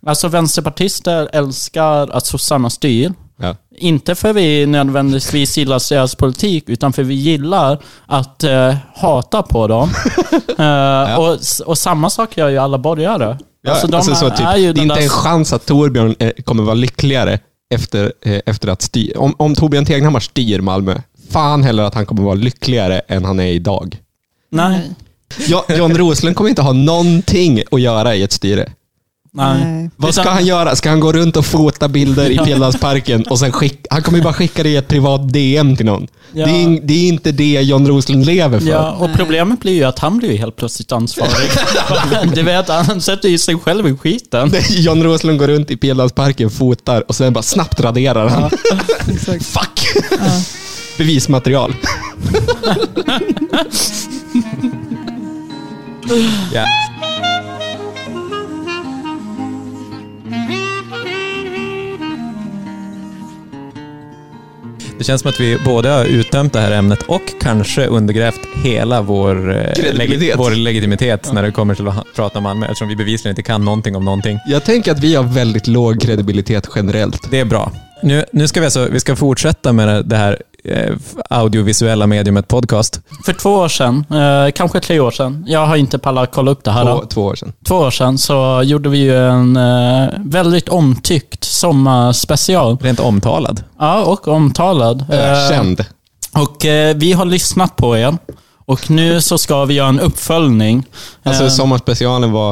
alltså 0.06 0.28
vänsterpartister 0.28 1.28
älskar 1.32 2.08
att 2.10 2.26
sossarna 2.26 2.70
styr. 2.70 3.12
Ja. 3.36 3.56
Inte 3.76 4.14
för 4.14 4.32
vi 4.32 4.66
nödvändigtvis 4.66 5.56
gillar 5.56 5.88
deras 5.88 6.14
politik, 6.14 6.64
utan 6.66 6.92
för 6.92 7.02
vi 7.02 7.14
gillar 7.14 7.82
att 8.06 8.44
eh, 8.44 8.74
hata 8.94 9.42
på 9.42 9.66
dem. 9.66 9.90
Eh, 10.58 11.18
och, 11.18 11.38
och 11.66 11.78
samma 11.78 12.10
sak 12.10 12.36
gör 12.36 12.48
ju 12.48 12.58
alla 12.58 12.78
borgare. 12.78 13.38
Ja, 13.62 13.70
alltså, 13.70 13.86
de 13.86 13.96
alltså 13.96 14.14
så 14.14 14.30
typ, 14.30 14.46
är 14.46 14.56
ju 14.56 14.72
det 14.72 14.80
är 14.80 14.82
inte 14.82 14.94
där... 14.94 15.02
en 15.02 15.08
chans 15.08 15.52
att 15.52 15.66
Torbjörn 15.66 16.14
eh, 16.18 16.30
kommer 16.44 16.62
vara 16.62 16.74
lyckligare 16.74 17.38
efter, 17.70 18.12
eh, 18.22 18.40
efter 18.46 18.68
att 18.68 18.82
styra. 18.82 19.20
Om, 19.20 19.34
om 19.38 19.54
Torbjörn 19.54 19.84
Tegnhammar 19.84 20.20
styr 20.20 20.60
Malmö, 20.60 21.00
fan 21.30 21.62
heller 21.62 21.82
att 21.82 21.94
han 21.94 22.06
kommer 22.06 22.22
vara 22.22 22.34
lyckligare 22.34 22.98
än 22.98 23.24
han 23.24 23.40
är 23.40 23.46
idag. 23.46 23.98
Nej. 24.50 24.90
Ja, 25.48 25.64
John 25.68 25.94
Roslund 25.94 26.36
kommer 26.36 26.50
inte 26.50 26.62
ha 26.62 26.72
någonting 26.72 27.62
att 27.70 27.80
göra 27.80 28.14
i 28.14 28.22
ett 28.22 28.32
styre. 28.32 28.72
Nej. 29.36 29.90
Vad 29.96 30.14
ska 30.14 30.30
han 30.30 30.46
göra? 30.46 30.76
Ska 30.76 30.88
han 30.90 31.00
gå 31.00 31.12
runt 31.12 31.36
och 31.36 31.46
fota 31.46 31.88
bilder 31.88 32.30
i 32.30 32.38
Fjälldansparken 32.44 33.22
och 33.22 33.38
sen 33.38 33.52
skicka... 33.52 33.88
Han 33.90 34.02
kommer 34.02 34.18
ju 34.18 34.24
bara 34.24 34.32
skicka 34.32 34.62
det 34.62 34.68
i 34.68 34.76
ett 34.76 34.88
privat 34.88 35.32
DM 35.32 35.76
till 35.76 35.86
någon. 35.86 36.06
Ja. 36.32 36.46
Det, 36.46 36.52
är, 36.52 36.80
det 36.82 36.94
är 36.94 37.08
inte 37.08 37.32
det 37.32 37.62
John 37.62 37.86
Roslund 37.88 38.26
lever 38.26 38.60
för. 38.60 38.68
Ja, 38.68 38.90
och 38.92 39.10
problemet 39.16 39.60
blir 39.60 39.72
ju 39.72 39.84
att 39.84 39.98
han 39.98 40.18
blir 40.18 40.30
ju 40.32 40.36
helt 40.36 40.56
plötsligt 40.56 40.92
ansvarig. 40.92 41.50
du 42.34 42.42
vet, 42.42 42.68
han 42.68 43.00
sätter 43.00 43.28
ju 43.28 43.38
sig 43.38 43.58
själv 43.58 43.88
i 43.88 43.96
skiten. 43.96 44.52
John 44.70 45.02
Roslund 45.02 45.38
går 45.38 45.46
runt 45.46 45.70
i 45.70 45.76
Fjälldansparken, 45.76 46.50
fotar 46.50 47.04
och 47.08 47.14
sen 47.14 47.32
bara 47.32 47.42
snabbt 47.42 47.80
raderar 47.80 48.28
han. 48.28 48.50
Exakt. 49.14 49.46
Fuck! 49.46 50.04
Bevismaterial. 50.98 51.74
Ja. 56.52 56.64
Det 65.04 65.06
känns 65.06 65.22
som 65.22 65.30
att 65.30 65.40
vi 65.40 65.58
både 65.64 65.88
har 65.88 66.04
uttömt 66.04 66.52
det 66.52 66.60
här 66.60 66.70
ämnet 66.70 67.02
och 67.02 67.22
kanske 67.40 67.86
undergrävt 67.86 68.40
hela 68.64 69.02
vår, 69.02 69.56
eh, 69.56 69.72
Kredibilitet. 69.72 70.38
vår 70.38 70.50
legitimitet 70.50 71.32
när 71.32 71.42
det 71.42 71.50
kommer 71.50 71.74
till 71.74 71.88
att 71.88 72.04
prata 72.16 72.38
om 72.38 72.42
Malmö, 72.42 72.66
eftersom 72.66 72.88
vi 72.88 72.96
bevisligen 72.96 73.32
inte 73.32 73.42
kan 73.42 73.64
någonting 73.64 73.96
om 73.96 74.04
någonting. 74.04 74.38
Jag 74.46 74.64
tänker 74.64 74.92
att 74.92 75.00
vi 75.00 75.14
har 75.14 75.24
väldigt 75.24 75.66
låg 75.66 76.00
kredibilitet 76.00 76.68
generellt. 76.74 77.30
Det 77.30 77.40
är 77.40 77.44
bra. 77.44 77.72
Nu, 78.02 78.24
nu 78.32 78.48
ska 78.48 78.60
vi 78.60 78.66
alltså, 78.66 78.88
vi 78.90 79.00
ska 79.00 79.16
fortsätta 79.16 79.72
med 79.72 80.04
det 80.04 80.16
här 80.16 80.42
audiovisuella 81.30 82.06
mediumet 82.06 82.48
podcast. 82.48 83.00
För 83.24 83.32
två 83.32 83.50
år 83.50 83.68
sedan, 83.68 84.04
eh, 84.10 84.52
kanske 84.52 84.80
tre 84.80 85.00
år 85.00 85.10
sedan, 85.10 85.44
jag 85.48 85.66
har 85.66 85.76
inte 85.76 85.98
pallat 85.98 86.32
kolla 86.32 86.50
upp 86.50 86.64
det 86.64 86.70
här. 86.70 86.84
Två, 86.84 87.06
två 87.06 87.22
år 87.24 87.34
sedan. 87.34 87.52
Två 87.66 87.74
år 87.76 87.90
sedan 87.90 88.18
så 88.18 88.62
gjorde 88.64 88.88
vi 88.88 88.98
ju 88.98 89.16
en 89.28 89.56
eh, 89.56 90.08
väldigt 90.18 90.68
omtyckt 90.68 91.44
sommarspecial. 91.44 92.78
Rent 92.80 93.00
omtalad. 93.00 93.62
Ja, 93.78 94.04
och 94.04 94.28
omtalad. 94.28 95.04
Eh, 95.12 95.48
Känd. 95.50 95.84
och 96.32 96.64
eh, 96.64 96.96
vi 96.96 97.12
har 97.12 97.24
lyssnat 97.24 97.76
på 97.76 97.96
er. 97.96 98.18
Och 98.66 98.90
nu 98.90 99.20
så 99.20 99.38
ska 99.38 99.64
vi 99.64 99.74
göra 99.74 99.88
en 99.88 100.00
uppföljning. 100.00 100.86
Alltså 101.22 101.44
Eh, 101.44 101.48
sommarspecialen 101.50 102.32
var, 102.32 102.50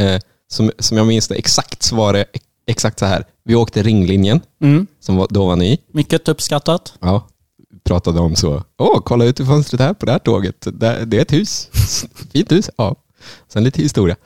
eh, 0.00 0.20
som, 0.52 0.70
som 0.78 0.96
jag 0.96 1.06
minns 1.06 1.28
det 1.28 1.34
exakt, 1.34 1.82
så 1.82 1.96
var 1.96 2.12
det 2.12 2.24
exakt 2.66 2.98
så 2.98 3.06
här. 3.06 3.24
Vi 3.44 3.54
åkte 3.54 3.82
ringlinjen, 3.82 4.40
mm, 4.62 4.86
som 5.00 5.16
var, 5.16 5.26
då 5.30 5.46
var 5.46 5.56
ny. 5.56 5.76
mycket 5.92 6.28
uppskattat. 6.28 6.92
Ja, 7.00 7.26
pratade 7.84 8.20
om 8.20 8.36
så. 8.36 8.62
Åh, 8.78 9.00
kolla 9.04 9.24
ut 9.24 9.40
i 9.40 9.44
fönstret 9.44 9.80
här 9.80 9.94
på 9.94 10.06
det 10.06 10.12
här 10.12 10.18
tåget. 10.18 10.66
Det, 10.72 10.86
är 10.86 11.14
ett 11.14 11.32
hus. 11.32 11.68
Fint 12.32 12.52
hus. 12.52 12.70
Ja. 12.76 12.96
Sen 13.48 13.64
lite 13.64 13.82
historia. 13.82 14.16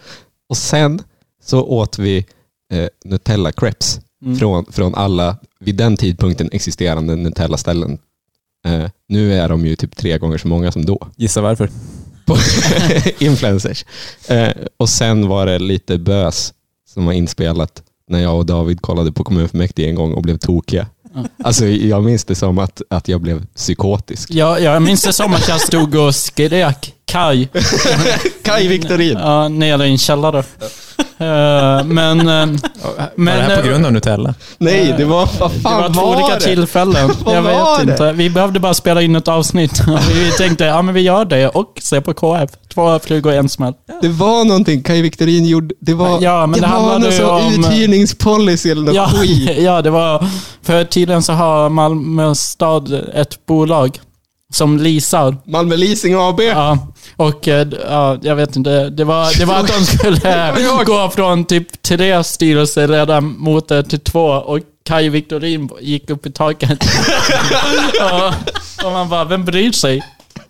Och 0.49 0.57
sen 0.57 1.03
så 1.45 1.63
åt 1.63 1.99
vi 1.99 2.27
eh, 2.73 2.89
Nutella 3.05 3.53
crepes 3.53 4.01
Mm. 4.25 4.39
från, 4.39 4.65
från 4.65 4.95
alla 4.95 5.37
vid 5.61 5.75
den 5.75 5.97
tidpunkten 5.97 6.49
existerande 6.53 7.17
Nutella-ställen. 7.17 7.99
Eh, 8.67 8.91
nu 9.09 9.35
är 9.35 9.49
de 9.49 9.67
ju 9.67 9.77
typ 9.77 9.97
tre 9.97 10.19
gånger 10.19 10.39
så 10.39 10.49
många 10.49 10.73
som 10.73 10.85
då. 10.85 11.09
Gissa 11.17 11.41
varför? 11.41 11.71
Influencers. 13.19 13.85
Eh, 14.29 14.53
och 14.77 14.89
sen 14.89 15.29
var 15.29 15.47
det 15.47 15.59
lite 15.59 15.99
bös 15.99 16.55
som 16.89 17.07
var 17.07 17.13
inspelat 17.13 17.83
när 18.09 18.23
jag 18.23 18.37
och 18.37 18.47
David 18.47 18.81
kollade 18.81 19.13
på 19.13 19.25
kommunfullmäktige 19.25 19.89
en 19.89 19.95
gång 19.95 20.13
och 20.13 20.23
blev 20.23 20.37
tokiga. 20.39 20.87
Alltså 21.45 21.67
jag 21.67 22.05
minns 22.05 22.25
det 22.25 22.35
som 22.35 22.59
att, 22.59 22.83
att 22.91 23.09
jag 23.09 23.21
blev 23.21 23.47
psykotisk. 23.57 24.31
Ja, 24.31 24.59
jag 24.59 24.83
minns 24.83 25.03
det 25.03 25.13
som 25.13 25.35
att 25.35 25.49
jag 25.49 25.61
stod 25.61 25.95
och 25.95 26.15
skrek 26.15 26.95
Kaj 27.05 27.49
Kaj 28.43 28.69
Victorin! 28.69 29.19
ja, 29.21 29.49
nere 29.49 29.87
i 29.87 29.91
en 29.91 29.99
källare. 29.99 30.39
Eh, 31.21 31.85
men... 31.85 32.21
eh, 32.21 32.25
Var 32.27 33.11
men 33.15 33.37
det 33.37 33.43
här 33.43 33.57
på 33.57 33.63
eh, 33.63 33.69
grund 33.69 33.87
av 33.87 33.93
Nutella? 33.93 34.35
Nej, 34.59 34.95
det 34.99 35.05
var... 35.05 35.29
Vad 35.41 35.51
det 35.53 35.61
fan 35.61 35.83
var 35.83 35.89
två 35.95 36.01
var 36.07 36.15
olika 36.17 36.35
det? 36.35 36.41
tillfällen. 36.41 37.11
Vad 37.25 37.37
jag 37.37 37.43
var 37.43 37.79
vet 37.79 37.87
det? 37.87 37.93
inte. 37.93 38.13
Vi 38.13 38.31
behövde 38.31 38.61
bara 38.61 38.75
spela 38.75 39.03
in 39.03 39.17
ett 39.17 39.29
avsnitt. 39.29 39.83
vi 40.15 40.31
tänkte, 40.39 40.65
ja 40.65 40.83
men 40.83 40.95
vi 40.95 41.01
gör 41.01 41.25
det 41.25 41.49
och 41.49 41.79
se 41.83 42.01
på 42.01 42.15
KF. 42.15 42.51
Två 42.75 42.99
flugor 42.99 43.33
i 43.33 43.37
en 43.37 43.49
smäll. 43.49 43.73
Det 44.03 44.09
var 44.09 44.45
någonting 44.45 44.83
Kaj 44.83 45.03
Victorin 45.03 45.47
gjorde. 45.47 45.75
Det 45.81 45.95
var, 45.95 46.21
Ja, 46.23 46.47
men 46.47 46.61
det 46.61 46.67
var 46.67 46.75
handlade 46.75 46.99
någon 46.99 47.11
ju 47.11 47.17
sån 47.17 47.31
om- 47.31 47.65
uthyrningspolicy 47.65 48.71
eller 48.71 48.83
något 48.83 48.95
Ja, 48.95 49.07
skit. 49.15 49.51
ja, 49.59 49.83
det 49.83 49.91
var... 49.91 50.27
För 50.69 50.85
tydligen 50.85 51.23
så 51.23 51.33
har 51.33 51.69
Malmö 51.69 52.35
stad 52.35 52.93
ett 53.15 53.47
bolag 53.47 54.01
som 54.53 54.79
leasar. 54.79 55.37
Malmö 55.45 55.77
Leasing 55.77 56.15
AB. 56.15 56.41
Ja, 56.41 56.79
och 57.17 57.49
eh, 57.49 57.69
ja, 57.89 58.19
jag 58.23 58.37
vet 58.37 58.57
inte. 58.57 58.91
Det 58.91 59.05
var, 59.05 59.39
det 59.39 59.45
var 59.45 59.55
att 59.55 59.69
de 59.69 59.85
skulle 59.85 60.85
gå 60.85 61.11
från 61.11 61.45
typ 61.45 61.83
tre 61.83 62.25
styrelseledamöter 62.25 63.83
till 63.83 64.01
två 64.01 64.27
och 64.27 64.59
Kaj 64.85 65.09
Victorin 65.09 65.71
gick 65.81 66.11
upp 66.11 66.27
i 66.27 66.33
taket. 66.33 66.79
och, 68.01 68.33
och 68.87 68.93
man 68.93 69.09
bara, 69.09 69.25
vem 69.25 69.45
bryr 69.45 69.73
sig? 69.73 70.03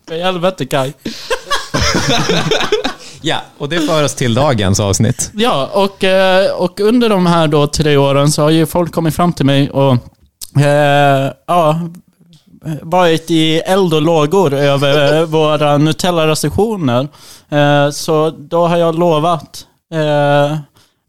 För 0.09 0.23
helvete 0.23 0.67
Kaj. 0.67 0.95
Ja, 3.21 3.37
och 3.59 3.69
det 3.69 3.81
för 3.81 4.05
oss 4.05 4.15
till 4.15 4.35
dagens 4.35 4.81
avsnitt. 4.81 5.31
Ja, 5.35 5.71
och, 5.73 6.05
eh, 6.05 6.53
och 6.53 6.81
under 6.81 7.09
de 7.09 7.27
här 7.27 7.49
då 7.49 7.67
tre 7.67 7.97
åren 7.97 8.31
så 8.31 8.43
har 8.43 8.51
ju 8.51 8.67
folk 8.67 8.93
kommit 8.93 9.17
fram 9.17 9.33
till 9.33 9.47
mig 9.47 9.71
och 9.71 9.93
eh, 10.61 11.33
ja, 11.47 11.81
varit 12.83 13.31
i 13.31 13.59
eld 13.59 13.95
och 13.95 14.03
lågor 14.03 14.55
över 14.55 15.25
våra 15.27 15.79
Nutella-recensioner. 15.79 17.09
Eh, 17.49 17.91
så 17.91 18.31
då 18.31 18.67
har 18.67 18.77
jag 18.77 18.99
lovat 18.99 19.67
eh, 19.93 20.59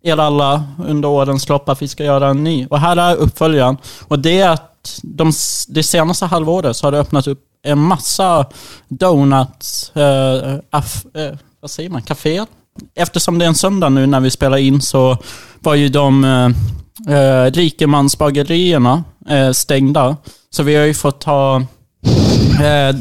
er 0.04 0.18
alla 0.20 0.64
under 0.88 1.10
årens 1.10 1.50
lopp 1.50 1.70
att 1.70 1.82
vi 1.82 1.88
ska 1.88 2.04
göra 2.04 2.28
en 2.28 2.44
ny. 2.44 2.68
Och 2.70 2.80
här 2.80 2.98
är 2.98 3.16
uppföljaren. 3.16 3.78
Och 4.08 4.20
det 4.20 4.42
är 4.42 4.50
att 4.50 4.69
de, 5.04 5.32
det 5.68 5.84
senaste 5.84 6.26
halvåret 6.26 6.76
så 6.76 6.88
har 6.88 6.92
det 6.92 7.00
öppnat 7.00 7.28
upp 7.28 7.40
en 7.64 7.80
massa 7.80 8.46
donuts, 8.88 9.96
eh, 9.96 10.60
aff, 10.70 11.06
eh, 11.16 11.36
vad 11.62 11.72
säger 11.72 11.90
man, 11.90 12.02
kaféer? 12.02 12.46
Eftersom 12.96 13.40
det 13.40 13.46
är 13.46 13.50
en 13.50 13.56
söndag 13.56 13.90
nu 13.90 14.06
när 14.06 14.20
vi 14.20 14.32
spelar 14.32 14.58
in 14.58 14.82
så 14.82 15.18
var 15.60 15.76
ju 15.76 15.90
de 15.90 16.24
eh, 16.24 17.16
eh 17.16 17.52
rikemansbagerierna 17.52 19.04
eh, 19.30 19.52
stängda. 19.52 20.18
Så 20.50 20.64
vi 20.64 20.76
har 20.76 20.86
ju 20.86 20.94
fått 20.94 21.22
ta... 21.22 21.64
eh, 22.62 22.96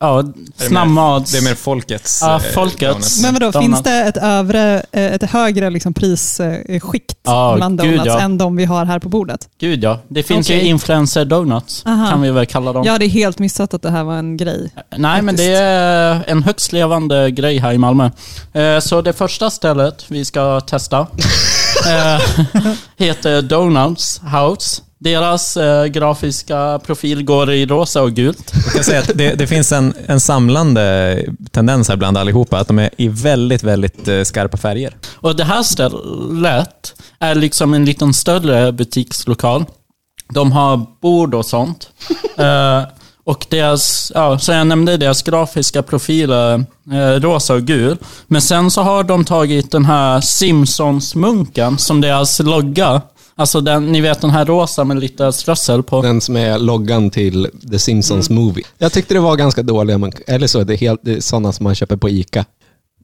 ja, 0.00 0.24
snabbmats... 0.56 1.32
Det 1.32 1.38
är 1.38 1.42
mer 1.42 1.54
folkets... 1.54 2.18
Ja, 2.22 2.34
eh, 2.36 2.40
folkets. 2.42 3.22
Men 3.22 3.34
vadå, 3.34 3.60
finns 3.60 3.82
det 3.82 3.90
ett, 4.00 4.16
övre, 4.16 4.82
eh, 4.92 5.04
ett 5.14 5.22
högre 5.22 5.70
liksom 5.70 5.94
prisskikt 5.94 7.16
Ja, 7.22 7.52
bland 7.56 7.80
gud, 7.82 7.90
donuts 7.90 8.06
ja. 8.06 8.20
än 8.20 8.38
de 8.38 8.56
vi 8.56 8.64
har 8.64 8.84
här 8.84 8.98
på 8.98 9.08
bordet? 9.08 9.48
Gud 9.60 9.84
ja. 9.84 9.98
Det 10.08 10.22
finns 10.22 10.50
ju 10.50 10.56
Okej. 10.56 10.66
influencer 10.68 11.24
donuts, 11.24 11.86
Aha. 11.86 12.10
kan 12.10 12.20
vi 12.22 12.30
väl 12.30 12.46
kalla 12.46 12.72
dem. 12.72 12.84
Jag 12.84 12.92
hade 12.92 13.06
helt 13.06 13.38
missat 13.38 13.74
att 13.74 13.82
det 13.82 13.90
här 13.90 14.04
var 14.04 14.14
en 14.14 14.36
grej. 14.36 14.70
Nej, 14.96 15.22
men 15.22 15.36
det 15.36 15.54
är 15.54 16.24
en 16.26 16.42
högst 16.42 16.72
levande 16.72 17.30
grej 17.30 17.58
här 17.58 17.72
i 17.72 17.78
Malmö. 17.78 18.10
Eh, 18.52 18.80
Så 18.80 19.02
det 19.02 19.12
första 19.12 19.50
stället 19.50 20.04
vi 20.08 20.24
ska 20.24 20.60
testa 20.60 21.06
heter 22.96 23.42
Donuts 23.42 24.20
House. 24.20 24.82
Deras 24.98 25.56
eh, 25.56 25.86
grafiska 25.86 26.80
profil 26.86 27.24
går 27.24 27.52
i 27.52 27.66
rosa 27.66 28.02
och 28.02 28.12
gult. 28.12 28.52
Jag 28.64 28.74
kan 28.74 28.84
säga 28.84 28.98
att 29.00 29.10
det, 29.14 29.34
det 29.34 29.46
finns 29.46 29.72
en, 29.72 29.94
en 30.06 30.20
samlande 30.20 31.24
tendens 31.50 31.88
här 31.88 31.96
bland 31.96 32.18
allihopa, 32.18 32.58
att 32.58 32.68
de 32.68 32.78
är 32.78 32.90
i 32.96 33.08
väldigt, 33.08 33.62
väldigt 33.62 34.08
eh, 34.08 34.22
skarpa 34.22 34.56
färger. 34.56 34.96
Och 35.14 35.36
det 35.36 35.44
här 35.44 35.62
stället 35.62 36.94
är 37.18 37.34
liksom 37.34 37.74
en 37.74 37.84
liten 37.84 38.14
större 38.14 38.72
butikslokal. 38.72 39.64
De 40.34 40.52
har 40.52 40.86
bord 41.00 41.34
och 41.34 41.46
sånt. 41.46 41.90
Eh, 42.36 42.82
och 43.30 43.46
deras, 43.48 44.12
ja, 44.14 44.38
så 44.38 44.52
jag 44.52 44.66
nämnde 44.66 44.96
deras 44.96 45.22
grafiska 45.22 45.82
profiler, 45.82 46.64
eh, 46.92 47.20
rosa 47.20 47.54
och 47.54 47.62
gul. 47.62 47.96
Men 48.26 48.42
sen 48.42 48.70
så 48.70 48.82
har 48.82 49.04
de 49.04 49.24
tagit 49.24 49.70
den 49.70 49.84
här 49.84 50.20
Simpsons-munken 50.20 51.76
som 51.76 52.00
deras 52.00 52.38
logga. 52.38 53.02
Alltså 53.36 53.60
den, 53.60 53.92
ni 53.92 54.00
vet 54.00 54.20
den 54.20 54.30
här 54.30 54.44
rosa 54.44 54.84
med 54.84 55.00
lite 55.00 55.32
strössel 55.32 55.82
på. 55.82 56.02
Den 56.02 56.20
som 56.20 56.36
är 56.36 56.58
loggan 56.58 57.10
till 57.10 57.48
The 57.70 57.78
Simpsons 57.78 58.30
Mm. 58.30 58.42
Movie. 58.42 58.64
Jag 58.78 58.92
tyckte 58.92 59.14
det 59.14 59.20
var 59.20 59.36
ganska 59.36 59.62
dåliga, 59.62 60.10
eller 60.26 60.46
så, 60.46 60.64
det 60.64 60.74
är, 60.74 60.78
helt, 60.78 61.00
det 61.04 61.12
är 61.12 61.20
sådana 61.20 61.52
som 61.52 61.64
man 61.64 61.74
köper 61.74 61.96
på 61.96 62.08
ICA. 62.08 62.44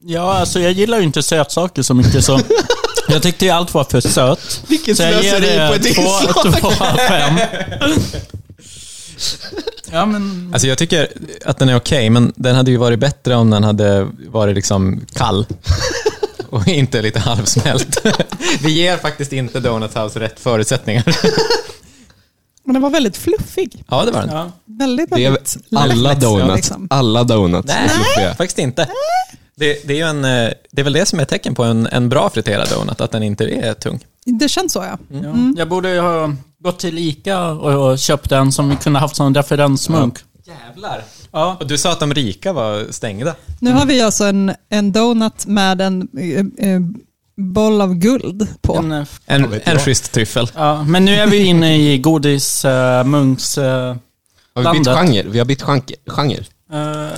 Ja, 0.02 0.34
alltså 0.38 0.60
jag 0.60 0.72
gillar 0.72 0.98
ju 0.98 1.04
inte 1.04 1.22
sötsaker 1.22 1.82
så 1.82 1.94
mycket 1.94 2.24
så 2.24 2.40
jag 3.08 3.22
tyckte 3.22 3.44
ju 3.44 3.50
allt 3.50 3.74
var 3.74 3.84
för 3.84 4.00
sött. 4.00 4.62
Vilket 4.68 4.96
slöseri 4.96 5.68
på 5.68 5.74
ett 5.74 5.94
två, 5.94 6.02
inslag. 6.02 6.60
två 6.60 6.68
av 6.84 6.96
fem. 7.08 7.38
Ja, 9.92 10.06
men... 10.06 10.50
Alltså 10.52 10.68
jag 10.68 10.78
tycker 10.78 11.08
att 11.44 11.58
den 11.58 11.68
är 11.68 11.76
okej, 11.76 12.10
men 12.10 12.32
den 12.36 12.56
hade 12.56 12.70
ju 12.70 12.76
varit 12.76 12.98
bättre 12.98 13.34
om 13.34 13.50
den 13.50 13.64
hade 13.64 14.08
varit 14.28 14.54
liksom 14.54 15.00
kall. 15.12 15.46
Och 16.50 16.68
inte 16.68 17.02
lite 17.02 17.18
halvsmält. 17.18 18.06
Vi 18.62 18.70
ger 18.70 18.96
faktiskt 18.96 19.32
inte 19.32 19.60
Donut 19.60 19.96
House 19.96 20.20
rätt 20.20 20.40
förutsättningar. 20.40 21.04
Men 22.64 22.72
den 22.72 22.82
var 22.82 22.90
väldigt 22.90 23.16
fluffig. 23.16 23.84
Ja, 23.88 24.04
det 24.04 24.12
var 24.12 24.20
den. 24.20 24.30
Ja. 24.30 24.52
Väldigt, 24.64 25.10
Det 25.10 25.24
är 25.24 25.30
väldigt 25.30 25.56
alla 25.74 25.94
lätt, 25.94 26.20
donuts. 26.20 26.56
liksom. 26.56 26.86
Alla 26.90 27.24
donuts. 27.24 27.68
Nej, 27.68 27.88
fluffiga. 27.88 28.34
faktiskt 28.34 28.58
inte. 28.58 28.88
Det, 29.54 29.88
det, 29.88 29.92
är 29.92 29.96
ju 29.96 30.02
en, 30.02 30.24
eh, 30.24 30.52
det 30.70 30.80
är 30.80 30.84
väl 30.84 30.92
det 30.92 31.06
som 31.06 31.18
är 31.18 31.22
ett 31.22 31.28
tecken 31.28 31.54
på 31.54 31.64
en, 31.64 31.86
en 31.86 32.08
bra 32.08 32.30
friterad 32.30 32.68
donut, 32.68 33.00
att 33.00 33.10
den 33.10 33.22
inte 33.22 33.44
är 33.44 33.74
tung. 33.74 34.00
Det 34.24 34.48
känns 34.48 34.72
så 34.72 34.78
ja. 34.78 34.98
Ja. 35.22 35.34
Jag 35.56 35.68
borde 35.68 35.90
ju 35.90 36.00
ha 36.00 36.32
gått 36.64 36.78
till 36.78 36.98
Ica 36.98 37.50
och 37.50 37.90
och 37.90 37.98
köpt 37.98 38.32
en 38.32 38.52
som 38.52 38.68
vi 38.70 38.76
kunde 38.76 38.98
haft 38.98 39.16
som 39.16 39.34
referensmunk. 39.34 40.18
Jävlar. 40.44 41.02
Ja. 41.32 41.56
Och 41.60 41.66
du 41.66 41.78
sa 41.78 41.92
att 41.92 42.00
de 42.00 42.14
rika 42.14 42.52
var 42.52 42.92
stängda. 42.92 43.34
Nu 43.60 43.72
har 43.72 43.86
vi 43.86 44.00
alltså 44.00 44.24
en, 44.24 44.52
en 44.68 44.92
donut 44.92 45.46
med 45.46 45.80
en 45.80 46.08
eh, 46.18 46.68
eh, 46.70 46.80
boll 47.36 47.80
av 47.80 47.94
guld 47.94 48.48
på. 48.62 48.76
En, 48.76 48.92
eh, 48.92 49.04
En, 49.26 49.54
en 49.64 49.78
schysst 49.78 50.12
tryffel. 50.12 50.50
ja, 50.54 50.84
men 50.84 51.04
nu 51.04 51.14
är 51.14 51.26
vi 51.26 51.44
inne 51.44 51.76
i 51.76 51.98
godismunks... 51.98 53.58
Uh, 53.58 53.64
Har 53.64 54.72
vi 54.72 54.78
bytt 54.78 54.88
genre? 54.88 55.22
Vi 55.30 55.38
har 55.38 55.46
bytt 55.46 55.62
genre. 55.62 55.96
genre. 56.06 56.44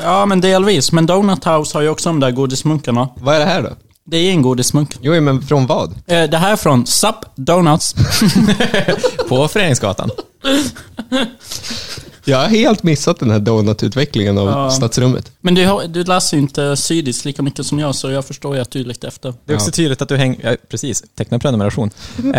ja, 0.03 0.27
men 0.27 0.41
delvis. 0.41 0.93
Men 0.93 1.07
Donut 1.07 1.45
House 1.45 1.79
har 1.79 1.83
ju 1.83 1.89
också 1.89 2.09
de 2.09 2.21
där 2.21 2.31
godismunkarna. 2.31 3.09
Vad 3.17 3.35
är 3.35 3.39
det 3.39 3.45
här 3.47 3.63
då? 3.63 3.71
Det 4.11 4.17
är 4.17 4.31
en 4.31 4.43
godismunk. 4.43 4.97
Jo, 5.01 5.21
men 5.21 5.43
från 5.43 5.67
vad? 5.67 5.91
Eh, 6.07 6.23
det 6.31 6.37
här 6.37 6.53
är 6.53 6.57
från 6.57 6.87
Sup 6.87 7.15
Donuts. 7.35 7.95
På 9.29 9.49
Föreningsgatan. 9.49 10.11
Jag 12.29 12.39
har 12.39 12.47
helt 12.49 12.83
missat 12.83 13.19
den 13.19 13.31
här 13.31 13.39
donututvecklingen 13.39 14.39
av 14.39 14.49
Ja. 14.49 14.71
stadsrummet. 14.71 15.33
Men 15.41 15.55
du, 15.55 15.67
har, 15.67 15.89
du 15.89 16.05
läser 16.05 16.37
ju 16.37 16.43
inte 16.43 16.77
sydisk 16.77 17.25
lika 17.25 17.43
mycket 17.43 17.67
som 17.67 17.79
jag, 17.79 17.95
så 17.95 18.11
jag 18.11 18.25
förstår 18.25 18.55
ju 18.57 18.61
att 18.63 18.71
du 18.71 18.81
är 18.81 18.85
lite 18.85 19.09
efter. 19.09 19.35
Det 19.45 19.53
är 19.53 19.57
också 19.57 19.71
tydligt 19.71 20.03
att 20.03 20.09
du 20.09 20.17
hänger... 20.17 20.51
Ja, 20.51 20.57
precis, 20.71 21.03
teckna 21.17 21.39
prenumeration. 21.39 21.91
Eh, 22.19 22.33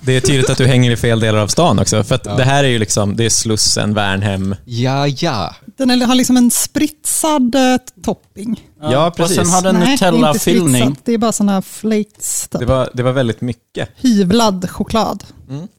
det 0.00 0.12
är 0.16 0.20
tydligt 0.20 0.50
att 0.50 0.58
du 0.58 0.66
hänger 0.66 0.90
i 0.90 0.96
fel 0.96 1.20
delar 1.20 1.38
av 1.38 1.48
stan 1.48 1.78
också. 1.78 2.04
För 2.04 2.14
att 2.14 2.24
det 2.24 2.44
här 2.44 2.64
är 2.64 2.68
ju 2.68 2.78
liksom, 2.78 3.16
det 3.16 3.24
är 3.24 3.28
Slussen, 3.30 3.94
Värnhem. 3.94 4.54
Ja, 4.64 5.06
ja. 5.06 5.54
Den 5.78 5.90
är, 5.90 6.06
har 6.06 6.14
liksom 6.14 6.36
en 6.36 6.50
spritsad 6.50 7.54
eh, 7.54 7.76
topping. 8.04 8.60
Ja, 8.80 9.12
precis. 9.16 9.38
Och 9.38 9.46
sen 9.46 9.54
har 9.54 9.62
den 9.62 9.76
Nutella-fyllning. 9.76 10.96
Det 11.04 11.12
är 11.12 11.18
bara 11.18 11.32
sådana 11.32 11.62
flakes. 11.62 12.48
Typ. 12.48 12.60
Det 12.60 12.66
var, 12.66 12.90
det 12.94 13.02
var 13.02 13.12
väldigt 13.12 13.40
mycket. 13.40 13.88
Hyvlad 13.96 14.70
choklad. 14.70 15.24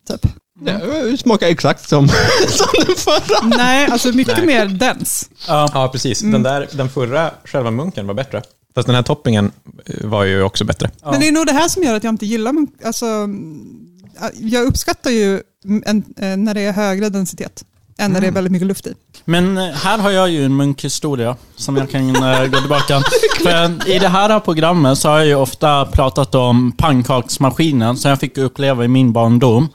Typ. 0.09 0.25
Det 0.59 1.17
smakar 1.17 1.47
exakt 1.47 1.89
som, 1.89 2.07
som 2.47 2.67
den 2.85 2.95
förra. 2.95 3.57
Nej, 3.57 3.87
alltså 3.91 4.11
mycket 4.11 4.37
Nej. 4.37 4.45
mer 4.45 4.65
dens. 4.65 5.29
Ja. 5.47 5.69
Ja, 5.73 5.89
precis. 5.91 6.19
Den, 6.19 6.43
där, 6.43 6.67
den 6.71 6.89
förra, 6.89 7.31
själva 7.45 7.71
munken, 7.71 8.07
var 8.07 8.13
bättre. 8.13 8.41
Fast 8.75 8.85
den 8.85 8.95
här 8.95 9.03
toppingen 9.03 9.51
eh, 9.85 10.07
var 10.07 10.23
ju 10.23 10.43
också 10.43 10.65
bättre. 10.65 10.91
Men 11.03 11.19
det 11.19 11.27
är 11.27 11.31
nog 11.31 11.45
det 11.45 11.53
här 11.53 11.67
som 11.67 11.83
gör 11.83 11.95
att 11.95 12.03
jag 12.03 12.13
inte 12.13 12.25
gillar 12.25 12.53
munk. 12.53 12.69
Alltså, 12.85 13.05
jag 14.33 14.65
uppskattar 14.65 15.11
ju 15.11 15.41
en, 15.85 16.03
eh, 16.17 16.37
när 16.37 16.53
det 16.53 16.61
är 16.61 16.73
högre 16.73 17.09
densitet 17.09 17.63
än 17.97 18.11
när 18.11 18.21
det 18.21 18.27
är 18.27 18.31
väldigt 18.31 18.51
mycket 18.51 18.67
luft 18.67 18.87
i. 18.87 18.93
Men 19.25 19.57
eh, 19.57 19.63
här 19.63 19.97
har 19.97 20.11
jag 20.11 20.29
ju 20.29 20.45
en 20.45 20.55
munkhistoria 20.55 21.35
som 21.55 21.77
jag 21.77 21.89
kan 21.89 22.13
gå 22.51 22.59
tillbaka. 22.59 23.01
För 23.43 23.89
i 23.89 23.99
det 23.99 24.07
här 24.07 24.39
programmet 24.39 24.97
så 24.97 25.09
har 25.09 25.17
jag 25.17 25.27
ju 25.27 25.35
ofta 25.35 25.85
pratat 25.85 26.35
om 26.35 26.71
pannkaksmaskinen 26.71 27.97
som 27.97 28.09
jag 28.09 28.19
fick 28.19 28.37
uppleva 28.37 28.85
i 28.85 28.87
min 28.87 29.13
barndom. 29.13 29.69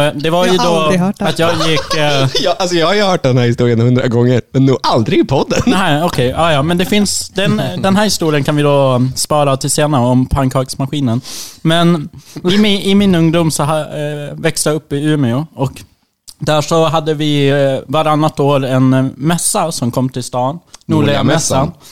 Eh, 0.00 0.12
det 0.14 0.30
var 0.30 0.46
Jag 0.46 0.52
ju 0.52 0.58
har 0.58 0.66
då 0.66 0.72
aldrig 0.80 1.00
hört 1.00 1.18
det. 1.18 1.24
att 1.28 1.38
jag 1.38 1.52
gick... 1.68 1.94
Eh, 1.94 2.28
Ja, 2.42 2.56
alltså 2.58 2.76
jag 2.76 2.86
har 2.86 2.94
ju 2.94 3.02
hört 3.02 3.22
den 3.22 3.38
här 3.38 3.46
historien 3.46 3.80
hundra 3.80 4.08
gånger, 4.08 4.40
men 4.52 4.66
nog 4.66 4.76
aldrig 4.82 5.18
i 5.20 5.24
podden. 5.24 5.62
nej, 5.66 6.02
okej. 6.02 6.28
ja, 6.28 6.52
ja, 6.52 6.62
men 6.62 6.78
det 6.78 6.84
finns... 6.84 7.28
Den, 7.28 7.62
den 7.78 7.96
här 7.96 8.04
historien 8.04 8.44
kan 8.44 8.56
vi 8.56 8.62
då 8.62 9.02
spara 9.16 9.56
till 9.56 9.70
senare 9.70 10.06
om 10.06 10.26
pannkaksmaskinen. 10.26 11.20
Men 11.62 12.08
i 12.52 12.58
min, 12.58 12.80
i 12.80 12.94
min 12.94 13.14
ungdom 13.14 13.50
så 13.50 13.62
ha, 13.62 13.80
eh, 13.80 14.34
växte 14.34 14.68
jag 14.68 14.76
upp 14.76 14.92
i 14.92 15.04
Umeå 15.04 15.46
och 15.54 15.72
där 16.38 16.60
så 16.60 16.84
hade 16.84 17.14
vi 17.14 17.48
eh, 17.48 17.78
varannat 17.86 18.40
år 18.40 18.64
en 18.64 18.94
eh, 18.94 19.04
mässa 19.16 19.72
som 19.72 19.90
kom 19.90 20.08
till 20.08 20.24
stan. 20.24 20.58
Nordliga 20.86 21.22
mässan. 21.22 21.72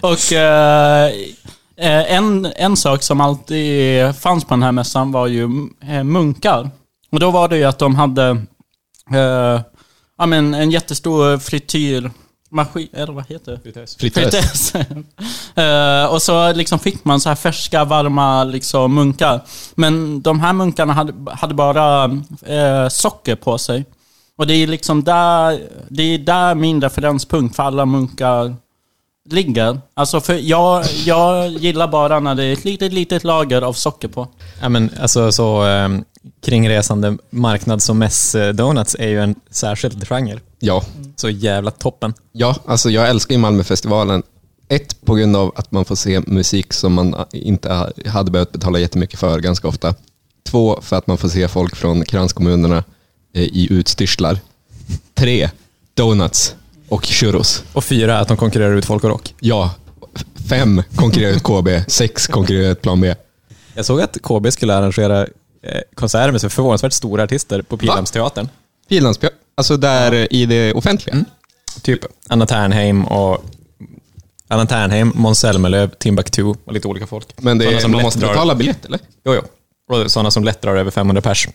och 0.00 0.32
Eh, 0.32 1.10
en, 1.86 2.46
en 2.56 2.76
sak 2.76 3.02
som 3.02 3.20
alltid 3.20 4.16
fanns 4.16 4.44
på 4.44 4.54
den 4.54 4.62
här 4.62 4.72
mässan 4.72 5.12
var 5.12 5.26
ju 5.26 5.68
eh, 5.88 6.04
munkar. 6.04 6.70
Och 7.12 7.20
då 7.20 7.30
var 7.30 7.48
det 7.48 7.56
ju 7.56 7.64
att 7.64 7.78
de 7.78 7.94
hade 7.94 8.28
eh, 9.12 9.60
ja, 10.18 10.26
men 10.26 10.54
en 10.54 10.70
jättestor 10.70 11.38
frityrmaskin, 11.38 12.88
eller 12.92 13.12
vad 13.12 13.26
heter 13.26 13.52
det? 13.52 13.60
Fritös. 13.60 13.96
Fritös. 13.96 14.72
Eh, 15.54 16.04
och 16.04 16.22
så 16.22 16.52
liksom 16.52 16.78
fick 16.78 17.04
man 17.04 17.20
så 17.20 17.28
här 17.28 17.36
färska, 17.36 17.84
varma 17.84 18.44
liksom 18.44 18.94
munkar. 18.94 19.40
Men 19.74 20.22
de 20.22 20.40
här 20.40 20.52
munkarna 20.52 20.92
hade, 20.92 21.32
hade 21.32 21.54
bara 21.54 22.04
eh, 22.46 22.88
socker 22.88 23.36
på 23.36 23.58
sig. 23.58 23.84
Och 24.36 24.46
det 24.46 24.54
är 24.54 24.66
liksom 24.66 25.04
där, 25.04 25.60
det 25.88 26.02
är 26.02 26.18
där 26.18 26.54
min 26.54 26.82
referenspunkt 26.82 27.56
för 27.56 27.62
alla 27.62 27.86
munkar 27.86 28.56
ligger. 29.32 29.80
Alltså 29.94 30.20
för 30.20 30.34
jag, 30.34 30.84
jag 31.04 31.48
gillar 31.48 31.88
bara 31.88 32.20
när 32.20 32.34
det 32.34 32.44
är 32.44 32.52
ett 32.52 32.64
litet, 32.64 32.92
litet 32.92 33.24
lager 33.24 33.62
av 33.62 33.72
socker 33.72 34.08
på. 34.08 34.28
Ja, 34.60 34.68
men 34.68 34.90
alltså 35.00 35.32
så 35.32 35.66
eh, 35.66 35.88
kringresande 36.44 37.16
marknads 37.30 37.88
och 37.88 37.96
mässdonuts 37.96 38.96
är 38.98 39.08
ju 39.08 39.20
en 39.22 39.34
särskild 39.50 40.08
genre. 40.08 40.40
Ja. 40.58 40.82
Så 41.16 41.28
jävla 41.30 41.70
toppen. 41.70 42.14
ja, 42.32 42.54
alltså 42.66 42.90
jag 42.90 43.08
älskar 43.08 43.34
ju 43.34 43.38
Malmöfestivalen. 43.38 44.22
Ett, 44.70 45.00
på 45.04 45.14
grund 45.14 45.36
av 45.36 45.52
att 45.56 45.70
man 45.72 45.84
får 45.84 45.94
se 45.96 46.20
musik 46.26 46.72
som 46.72 46.92
man 46.94 47.14
inte 47.32 47.72
ha- 47.72 47.90
hade 48.06 48.30
behövt 48.30 48.52
betala 48.52 48.78
jättemycket 48.78 49.20
för 49.20 49.40
ganska 49.40 49.68
ofta. 49.68 49.94
Två, 50.46 50.78
för 50.82 50.96
att 50.96 51.06
man 51.06 51.18
får 51.18 51.28
se 51.28 51.48
folk 51.48 51.76
från 51.76 52.04
kranskommunerna 52.04 52.84
eh, 53.34 53.42
i 53.42 53.68
utstyrslar. 53.70 54.38
Tre, 55.14 55.50
donuts 55.94 56.54
och 56.88 57.04
churros. 57.04 57.64
Och 57.72 57.84
fyra, 57.84 58.18
att 58.18 58.28
de 58.28 58.36
konkurrerar 58.36 58.74
ut 58.74 58.84
folk 58.84 59.04
och 59.04 59.10
rock. 59.10 59.34
Ja, 59.40 59.74
fem 60.48 60.82
konkurrerar 60.96 61.32
ut 61.32 61.42
KB, 61.42 61.68
sex 61.90 62.26
konkurrerar 62.26 62.72
ut 62.72 62.82
plan 62.82 63.00
B. 63.00 63.14
Jag 63.74 63.84
såg 63.84 64.00
att 64.00 64.18
KB 64.22 64.52
skulle 64.52 64.74
arrangera 64.74 65.20
eh, 65.62 65.80
konserter 65.94 66.32
med 66.32 66.40
så 66.40 66.48
förvånansvärt 66.48 66.92
stora 66.92 67.22
artister 67.22 67.62
på 67.62 67.76
Pildammsteatern. 67.76 68.48
Finlandsbjörn, 68.88 69.32
alltså 69.56 69.76
där 69.76 70.12
eh, 70.12 70.26
i 70.30 70.46
det 70.46 70.72
offentliga. 70.72 71.24
Typ 71.82 72.00
Anna 72.28 72.46
Ternheim 72.46 73.04
och 73.04 73.44
Anna 74.48 74.66
Ternheim, 74.66 75.12
Måns 75.14 75.38
Zelmerlöw, 75.40 75.90
Timbuktu 75.98 76.42
och 76.42 76.72
lite 76.72 76.88
olika 76.88 77.06
folk. 77.06 77.28
Men 77.36 77.58
det 77.58 77.64
är, 77.74 77.78
som 77.80 77.90
man 77.90 78.02
måste 78.02 78.20
betala 78.20 78.54
biljett 78.54 78.84
eller? 78.84 79.00
Jo, 79.24 79.34
jo. 79.34 79.42
Och 79.96 80.10
sådana 80.10 80.30
som 80.30 80.44
lätt 80.44 80.62
drar 80.62 80.76
över 80.76 80.90
500 80.90 81.22
pers. 81.22 81.48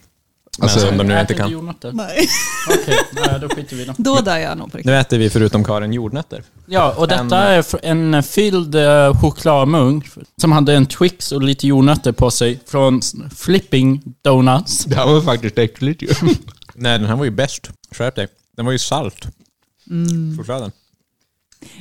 Men 0.60 0.63
Alltså, 0.70 0.80
som 0.88 0.98
de 0.98 1.04
nu 1.08 1.20
inte 1.20 1.34
kan. 1.34 1.50
jordnötter? 1.52 1.92
Nej. 1.92 2.28
Okej, 2.70 2.98
nej, 3.13 3.39
då 3.42 3.50
skiter 3.50 3.76
vi 3.76 3.82
i 3.82 3.86
det. 3.86 3.94
Då 3.98 4.16
där 4.16 4.36
är 4.36 4.39
jag 4.39 4.58
nog 4.58 4.72
på 4.72 4.78
riktigt. 4.78 4.86
Nu 4.92 4.98
äter 5.00 5.18
vi 5.18 5.30
förutom 5.30 5.63
Karin 5.63 5.94
jordnötter. 5.94 6.44
Ja, 6.66 6.94
och 6.98 7.08
detta 7.08 7.24
En- 7.24 7.34
är 7.34 7.86
en 7.86 8.24
fylld 8.24 8.76
uh, 8.76 9.22
chokladmunk 9.22 10.06
som 10.42 10.52
hade 10.52 10.74
en 10.76 10.86
Twix 10.86 11.32
och 11.32 11.42
lite 11.42 11.68
jordnötter 11.68 12.12
på 12.12 12.32
sig 12.32 12.60
från 12.68 13.02
Flipping 13.36 14.02
Donuts. 14.22 14.86
Det 14.86 14.96
här 14.96 15.06
var 15.06 15.22
faktiskt 15.22 15.58
äckligt 15.58 16.02
ju. 16.02 16.08
Nej, 16.76 17.00
den 17.00 17.08
här 17.08 17.16
var 17.16 17.26
ju 17.26 17.32
bäst. 17.32 17.70
Skärp 17.92 18.16
dig. 18.16 18.28
Den 18.58 18.66
var 18.66 18.72
ju 18.72 18.80
salt. 18.80 19.28
Mm. 19.89 20.38
Chokladen. 20.38 20.72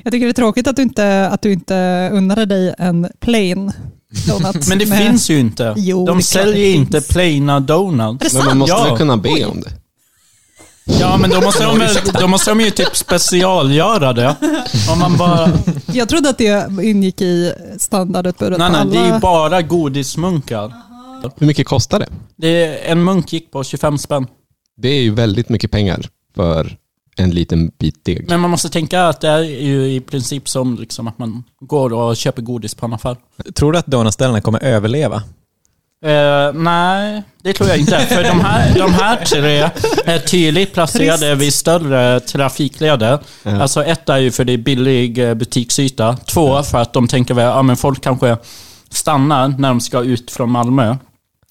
Jag 0.04 0.12
tycker 0.12 0.26
det 0.26 0.30
är 0.30 0.32
tråkigt 0.32 0.66
att 0.66 0.76
du 0.76 0.82
inte, 0.82 1.28
att 1.28 1.42
du 1.42 1.52
inte 1.52 2.08
unnade 2.12 2.44
dig 2.46 2.74
en 2.78 3.08
plain 3.20 3.72
donut. 4.27 4.68
Men 4.68 4.79
det 4.79 4.87
med- 4.87 4.98
finns 4.98 5.31
ju 5.31 5.38
inte. 5.38 5.75
Jo, 5.77 6.07
De 6.07 6.22
säljer 6.22 6.75
inte 6.75 6.92
finns. 7.01 7.09
plaina 7.09 7.61
donuts. 7.61 8.25
Är 8.25 8.29
det 8.29 8.37
Men 8.38 8.46
man 8.46 8.59
måste 8.59 8.77
Ja. 8.77 8.85
väl 8.85 8.96
kunna 8.96 9.16
be 9.16 9.44
om 9.44 9.61
det? 9.61 9.72
Ja, 11.01 11.16
men 11.16 11.31
då 11.31 11.40
måste 11.40 11.64
de, 11.64 11.81
då 12.20 12.27
måste 12.27 12.51
de 12.51 12.61
ju 12.61 12.70
typ 12.70 12.96
specialgöra 12.96 14.12
det. 14.12 14.37
Om 14.92 14.98
man 14.98 15.16
bara... 15.16 15.48
Jag 15.92 16.09
trodde 16.09 16.29
att 16.29 16.38
det 16.38 16.68
ingick 16.83 17.20
i 17.20 17.53
standardutbudet 17.79 18.59
Nej, 18.59 18.66
på 18.68 18.72
nej, 18.72 18.81
alla... 18.81 18.90
det 18.90 18.98
är 18.98 19.14
ju 19.14 19.20
bara 19.20 19.62
godismunkar. 19.62 20.72
Hur 21.38 21.46
mycket 21.46 21.66
kostar 21.66 21.98
det? 21.98 22.09
Det 22.37 22.64
är, 22.64 22.92
en 22.92 23.05
munk 23.05 23.33
gick 23.33 23.51
på 23.53 23.64
25 23.64 23.98
spänn. 23.98 24.27
Det 24.77 24.88
är 24.88 25.03
ju 25.03 25.14
väldigt 25.14 25.48
mycket 25.48 25.70
pengar 25.70 26.09
för 26.37 26.77
en 27.16 27.31
liten 27.31 27.70
bit 27.79 28.05
deg. 28.05 28.25
Men 28.29 28.40
man 28.40 28.51
måste 28.51 28.68
tänka 28.68 29.05
att 29.07 29.20
det 29.20 29.29
är 29.29 29.40
ju 29.42 29.92
i 29.94 30.01
princip 30.01 30.48
som 30.48 30.77
liksom 30.77 31.09
att 31.09 31.18
man 31.18 31.44
går 31.61 31.92
och 31.92 32.16
köper 32.16 32.42
godis 32.42 32.75
på 32.75 32.87
en 32.87 32.92
affär. 32.92 33.16
Tror 33.55 33.72
du 33.72 33.79
att 33.79 33.87
donutställena 33.87 34.40
kommer 34.40 34.64
överleva? 34.64 35.22
Eh, 36.05 36.53
nej, 36.55 37.22
det 37.42 37.53
tror 37.53 37.68
jag 37.68 37.79
inte. 37.79 37.98
För 38.01 38.22
de 38.22 38.40
här, 38.40 38.75
de 38.75 38.92
här 38.92 39.16
tre 39.25 39.70
är 40.05 40.18
tydligt 40.18 40.75
placerade 40.75 41.18
Trist. 41.18 41.42
vid 41.42 41.55
större 41.55 42.20
trafikleder. 42.20 43.18
Alltså 43.44 43.85
ett 43.85 44.09
är 44.09 44.18
ju 44.18 44.31
för 44.31 44.44
det 44.44 44.53
är 44.53 44.59
billig 44.59 45.18
eh, 45.29 45.35
butiksyta. 45.35 46.16
Två 46.16 46.62
för 46.62 46.79
att 46.79 46.92
de 46.92 47.09
tänker 47.09 47.35
väl, 47.35 47.44
ja 47.44 47.62
men 47.62 47.77
folk 47.77 48.01
kanske 48.03 48.37
stannar 48.90 49.48
när 49.48 49.68
de 49.68 49.81
ska 49.81 50.03
ut 50.03 50.31
från 50.31 50.51
Malmö. 50.51 50.96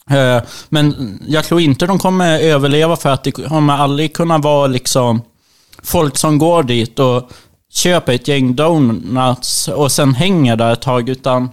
Eh, 0.09 0.41
Men 0.69 1.19
jag 1.27 1.45
tror 1.45 1.61
inte 1.61 1.85
de 1.85 1.99
kommer 1.99 2.39
överleva 2.39 2.95
för 2.95 3.09
att 3.09 3.23
det 3.23 3.31
kommer 3.31 3.73
aldrig 3.73 4.13
kunna 4.13 4.37
vara 4.37 4.67
liksom 4.67 5.21
folk 5.83 6.17
som 6.17 6.37
går 6.37 6.63
dit 6.63 6.99
och 6.99 7.29
köper 7.73 8.13
ett 8.13 8.27
gäng 8.27 8.55
donuts 8.55 9.67
och 9.67 9.91
sen 9.91 10.13
hänger 10.15 10.55
där 10.55 10.73
ett 10.73 10.81
tag. 10.81 11.09
Utan 11.09 11.49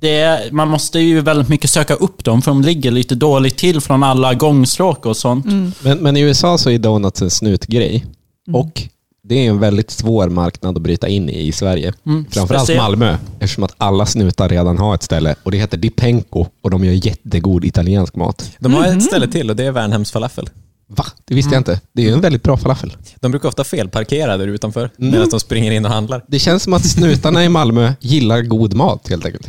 det 0.00 0.20
är, 0.20 0.50
man 0.52 0.68
måste 0.68 0.98
ju 0.98 1.20
väldigt 1.20 1.48
mycket 1.48 1.70
söka 1.70 1.94
upp 1.94 2.24
dem 2.24 2.42
för 2.42 2.50
de 2.50 2.62
ligger 2.62 2.90
lite 2.90 3.14
dåligt 3.14 3.56
till 3.56 3.80
från 3.80 4.02
alla 4.02 4.34
gångstråk 4.34 5.06
och 5.06 5.16
sånt. 5.16 5.46
Men, 5.82 5.98
men 5.98 6.16
i 6.16 6.20
USA 6.20 6.58
så 6.58 6.70
är 6.70 6.78
donuts 6.78 7.22
en 7.22 7.30
snutgrej. 7.30 8.06
Och 8.52 8.82
det 9.24 9.46
är 9.46 9.50
en 9.50 9.58
väldigt 9.60 9.90
svår 9.90 10.28
marknad 10.28 10.76
att 10.76 10.82
bryta 10.82 11.08
in 11.08 11.28
i 11.28 11.46
i 11.46 11.52
Sverige. 11.52 11.92
Mm. 12.06 12.24
Framförallt 12.30 12.64
Speciellt- 12.64 12.82
Malmö, 12.82 13.16
eftersom 13.40 13.64
att 13.64 13.74
alla 13.78 14.06
snutar 14.06 14.48
redan 14.48 14.78
har 14.78 14.94
ett 14.94 15.02
ställe. 15.02 15.34
Och 15.42 15.50
det 15.50 15.56
heter 15.58 15.76
Dipenko 15.76 16.46
och 16.62 16.70
de 16.70 16.84
gör 16.84 17.06
jättegod 17.06 17.64
italiensk 17.64 18.16
mat. 18.16 18.50
De 18.58 18.74
har 18.74 18.88
Mhm. 18.88 18.98
ett 18.98 19.04
ställe 19.04 19.28
till 19.28 19.50
och 19.50 19.56
det 19.56 19.64
är 19.64 19.72
Värnhems 19.72 20.12
falafel. 20.12 20.48
Va? 20.96 21.06
Det 21.24 21.34
visste 21.34 21.54
jag 21.54 21.60
inte. 21.60 21.80
Det 21.92 22.02
är 22.02 22.06
ju 22.06 22.12
en 22.12 22.20
väldigt 22.20 22.42
bra 22.42 22.56
falafel. 22.56 22.96
De 23.20 23.30
brukar 23.30 23.48
ofta 23.48 23.64
felparkera 23.64 24.36
där 24.36 24.46
utanför 24.48 24.90
Mm. 24.98 25.10
medan 25.12 25.28
de 25.28 25.40
springer 25.40 25.72
in 25.72 25.84
och 25.84 25.90
handlar. 25.90 26.24
Det 26.28 26.38
känns 26.38 26.62
som 26.62 26.72
att 26.72 26.84
snutarna 26.86 27.44
i 27.44 27.48
Malmö 27.48 27.92
gillar 28.00 28.42
god 28.42 28.74
mat 28.74 29.08
helt 29.08 29.26
enkelt. 29.26 29.48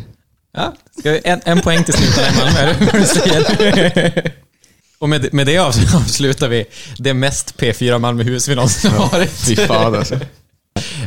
Ja, 0.57 0.73
ska 0.99 1.11
vi, 1.11 1.21
en, 1.23 1.41
en 1.45 1.61
poäng 1.61 1.83
till 1.83 1.93
snutarna 1.93 2.27
i 2.27 2.37
Malmö, 2.43 2.59
är 2.59 2.67
det 2.79 2.85
vad 2.85 3.01
du 3.01 3.05
säger? 3.07 4.31
Och 4.99 5.09
med, 5.09 5.33
med 5.33 5.45
det 5.47 5.55
avs- 5.57 5.95
avslutar 5.95 6.47
vi 6.47 6.65
det 6.99 7.13
mest 7.13 7.55
P4 7.59 7.99
Malmöhus 7.99 8.47
vi 8.47 8.55
någonsin 8.55 8.91
har 8.91 9.09
varit. 9.11 9.31
Fy 9.31 9.55
fan 9.55 9.95
alltså. 9.95 10.15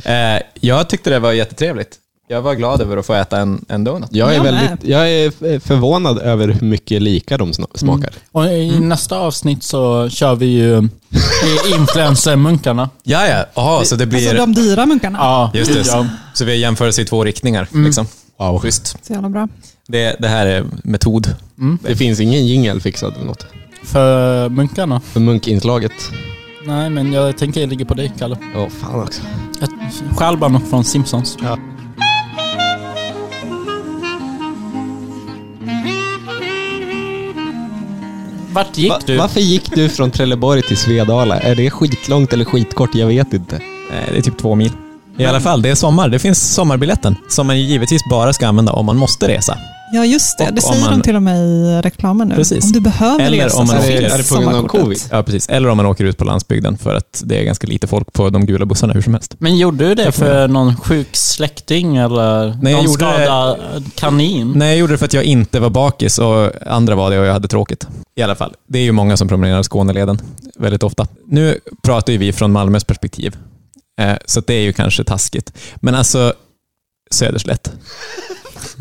Eh, 0.05 0.43
jag 0.61 0.89
tyckte 0.89 1.11
det 1.11 1.19
var 1.19 1.33
jättetrevligt. 1.33 1.97
Jag 2.29 2.43
var 2.43 2.55
glad 2.55 2.81
över 2.81 2.97
att 2.97 3.07
få 3.07 3.15
äta 3.15 3.39
en, 3.41 3.65
en 3.69 3.85
donut. 3.85 4.09
Jag 4.13 4.31
är, 4.31 4.35
Jag 4.35 4.43
med. 4.45 4.55
väldigt, 4.55 4.89
jag 4.89 5.11
är 5.13 5.59
förvånad 5.61 6.19
över 6.19 6.49
hur 6.49 6.67
mycket 6.67 7.03
lika 7.03 7.37
de 7.39 7.53
sna- 7.53 7.67
smakar. 7.79 8.11
Och 8.33 8.47
i 8.47 8.81
nästa 8.81 9.19
avsnitt 9.19 9.63
så 9.63 10.09
kör 10.09 10.35
vi 10.35 10.47
ju 10.47 10.89
i 11.69 11.75
influencermunkarna. 11.75 12.91
Ja, 13.03 13.27
ja. 13.27 13.47
Aha, 13.55 13.85
så 13.85 13.97
det 13.97 14.07
blir... 14.07 14.19
Alltså 14.29 14.37
de 14.47 14.55
dyra 14.55 14.87
munkarna. 14.87 15.19
Ja, 15.19 15.51
Just 15.55 15.75
det. 15.75 15.83
Ja. 15.87 16.07
Så 16.35 16.45
vi 16.45 16.57
jämför 16.61 16.89
oss 16.89 16.99
i 16.99 17.05
två 17.05 17.25
riktningar. 17.25 17.69
Liksom. 17.73 18.07
Wow. 18.39 18.59
Schysst. 18.59 18.97
Så 19.07 19.13
jävla 19.13 19.29
bra. 19.29 19.49
Det, 19.89 20.17
det 20.19 20.29
här 20.29 20.47
är 20.47 20.65
metod. 20.85 21.35
Det 21.83 21.97
finns 21.97 22.21
ingen 22.21 22.47
jingel 22.47 22.81
fixad 22.81 23.15
eller 23.15 23.27
något. 23.27 23.47
För 23.85 24.49
munkarna? 24.49 25.01
För 25.01 25.21
munkinslaget. 25.21 25.93
Nej, 26.67 26.91
men 26.91 27.13
jag 27.13 27.39
tänker 27.39 27.61
jag 27.61 27.71
ligger 27.71 27.85
på 27.85 27.95
dig, 27.95 28.13
Kalle. 28.19 28.37
Åh 28.57 28.69
fan 28.69 29.03
också. 29.03 29.23
Stjäl 30.17 30.37
bara 30.37 30.51
något 30.51 30.69
från 30.71 30.85
Simpsons. 30.85 31.37
Ja. 31.43 31.59
Vart 38.57 38.79
gick 38.79 38.91
Va, 38.91 39.01
du? 39.07 39.17
varför 39.17 39.41
gick 39.41 39.75
du 39.75 39.89
från 39.89 40.11
Trelleborg 40.11 40.63
till 40.63 40.77
Svedala? 40.77 41.41
Är 41.41 41.55
det 41.55 41.71
skitlångt 41.71 42.33
eller 42.33 42.45
skitkort? 42.45 42.95
Jag 42.95 43.07
vet 43.07 43.33
inte. 43.33 43.57
Eh, 43.57 44.13
Det 44.13 44.19
är 44.19 44.23
typ 44.23 44.39
två 44.39 44.55
mil. 44.55 44.73
I 45.19 45.25
alla 45.25 45.41
fall, 45.41 45.63
det 45.63 45.69
är 45.71 45.75
sommar. 45.75 46.09
Det 46.09 46.19
finns 46.19 46.55
sommarbiljetten 46.55 47.17
som 47.29 47.47
man 47.47 47.61
givetvis 47.61 48.03
bara 48.11 48.33
ska 48.33 48.47
använda 48.49 48.73
om 48.73 48.87
man 48.87 48.97
måste 48.97 49.29
resa. 49.29 49.59
Ja, 49.93 50.05
just 50.05 50.39
det. 50.39 50.45
Och 50.49 50.55
Det 50.55 50.61
säger 50.61 50.81
man- 50.81 50.91
de 50.99 51.03
till 51.03 51.17
och 51.17 51.23
med 51.23 51.39
i 51.39 51.81
reklamen 51.83 52.29
nu. 52.29 52.35
Precis. 52.35 52.65
Om 52.65 52.73
du 52.73 52.81
behöver 52.81 53.25
Eller 53.25 53.45
resa 53.45 53.57
om 53.57 53.67
man 53.67 53.77
så 53.77 53.83
åker- 53.83 53.99
finns 54.01 54.13
är 54.13 54.19
det 54.19 54.29
på 54.29 54.41
grund 54.41 54.57
av 54.57 54.67
covid? 54.69 54.99
Ja, 55.11 55.23
precis. 55.23 55.49
Eller 55.49 55.69
om 55.69 55.77
man 55.77 55.87
åker 55.87 56.05
ut 56.05 56.19
på 56.19 56.25
landsbygden 56.25 56.79
för 56.79 56.95
att 56.95 57.23
det 57.25 57.41
är 57.41 57.45
ganska 57.45 57.67
lite 57.67 57.87
folk 57.87 58.13
på 58.13 58.31
de 58.31 58.47
gula 58.47 58.67
bussarna 58.67 58.93
hur 58.93 59.03
som 59.03 59.15
helst. 59.15 59.35
Men 59.39 59.57
gjorde 59.57 59.89
du 59.89 59.95
det 59.95 60.13
för 60.13 60.49
någon 60.49 60.77
sjuk 60.77 61.09
släkting 61.13 61.97
eller 61.97 62.57
Nej, 62.63 62.73
någon 62.73 62.85
gjorde 62.85 62.93
skadad 62.99 63.59
kanin? 63.95 64.53
Nej, 64.57 64.69
jag 64.69 64.79
gjorde 64.79 64.93
det 64.93 64.99
för 64.99 65.05
att 65.07 65.13
jag 65.13 65.25
inte 65.25 65.61
var 65.61 65.71
bakis 65.71 66.19
och 66.19 66.51
andra 66.67 66.95
var 66.95 67.11
det 67.11 67.19
och 67.19 67.27
jag 67.27 67.33
hade 67.33 67.49
tråkigt. 67.49 67.87
I 68.17 68.23
alla 68.23 68.35
fall, 68.35 68.55
det 68.69 68.79
är 68.79 68.83
ju 68.83 68.93
många 68.93 69.17
som 69.17 69.29
promenerar 69.29 69.63
Skåneleden 69.63 70.19
väldigt 70.59 70.83
ofta. 70.83 71.07
Nu 71.27 71.59
pratar 71.83 72.13
ju 72.13 72.19
vi 72.19 72.33
från 72.33 72.53
Malmös 72.53 72.85
perspektiv, 72.85 73.37
eh, 74.01 74.13
så 74.27 74.41
det 74.47 74.55
är 74.55 74.61
ju 74.63 74.73
kanske 74.73 75.05
taskigt. 75.05 75.53
Men 75.77 75.95
alltså, 75.95 76.33
Söderslätt. 77.11 77.73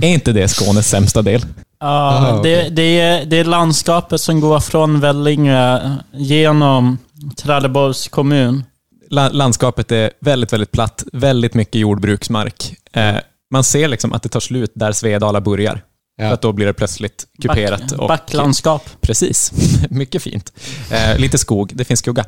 Är 0.01 0.07
inte 0.07 0.31
det 0.31 0.47
Skånes 0.47 0.89
sämsta 0.89 1.21
del? 1.21 1.45
Ja, 1.79 1.87
Aha, 1.87 2.31
det, 2.31 2.57
okej. 2.59 2.69
det, 2.71 2.99
är, 2.99 3.25
det 3.25 3.37
är 3.37 3.43
landskapet 3.45 4.21
som 4.21 4.39
går 4.39 4.59
från 4.59 4.99
Vellinge 4.99 5.79
genom 6.13 6.97
Trelleborgs 7.37 8.07
kommun. 8.07 8.63
La- 9.09 9.29
landskapet 9.29 9.91
är 9.91 10.11
väldigt, 10.21 10.53
väldigt 10.53 10.71
platt, 10.71 11.03
väldigt 11.13 11.53
mycket 11.53 11.81
jordbruksmark. 11.81 12.75
Eh, 12.93 13.15
man 13.51 13.63
ser 13.63 13.87
liksom 13.87 14.13
att 14.13 14.23
det 14.23 14.29
tar 14.29 14.39
slut 14.39 14.71
där 14.75 14.91
Svedala 14.91 15.41
börjar. 15.41 15.81
Ja. 16.17 16.27
För 16.27 16.33
att 16.33 16.41
då 16.41 16.51
blir 16.51 16.65
det 16.65 16.73
plötsligt 16.73 17.25
kuperat. 17.41 17.81
Back, 17.81 17.99
och, 17.99 18.07
backlandskap. 18.07 18.89
Precis. 19.01 19.51
Mycket 19.89 20.21
fint. 20.21 20.53
Eh, 20.91 21.17
lite 21.17 21.37
skog, 21.37 21.71
det 21.75 21.85
finns 21.85 21.99
skugga. 21.99 22.25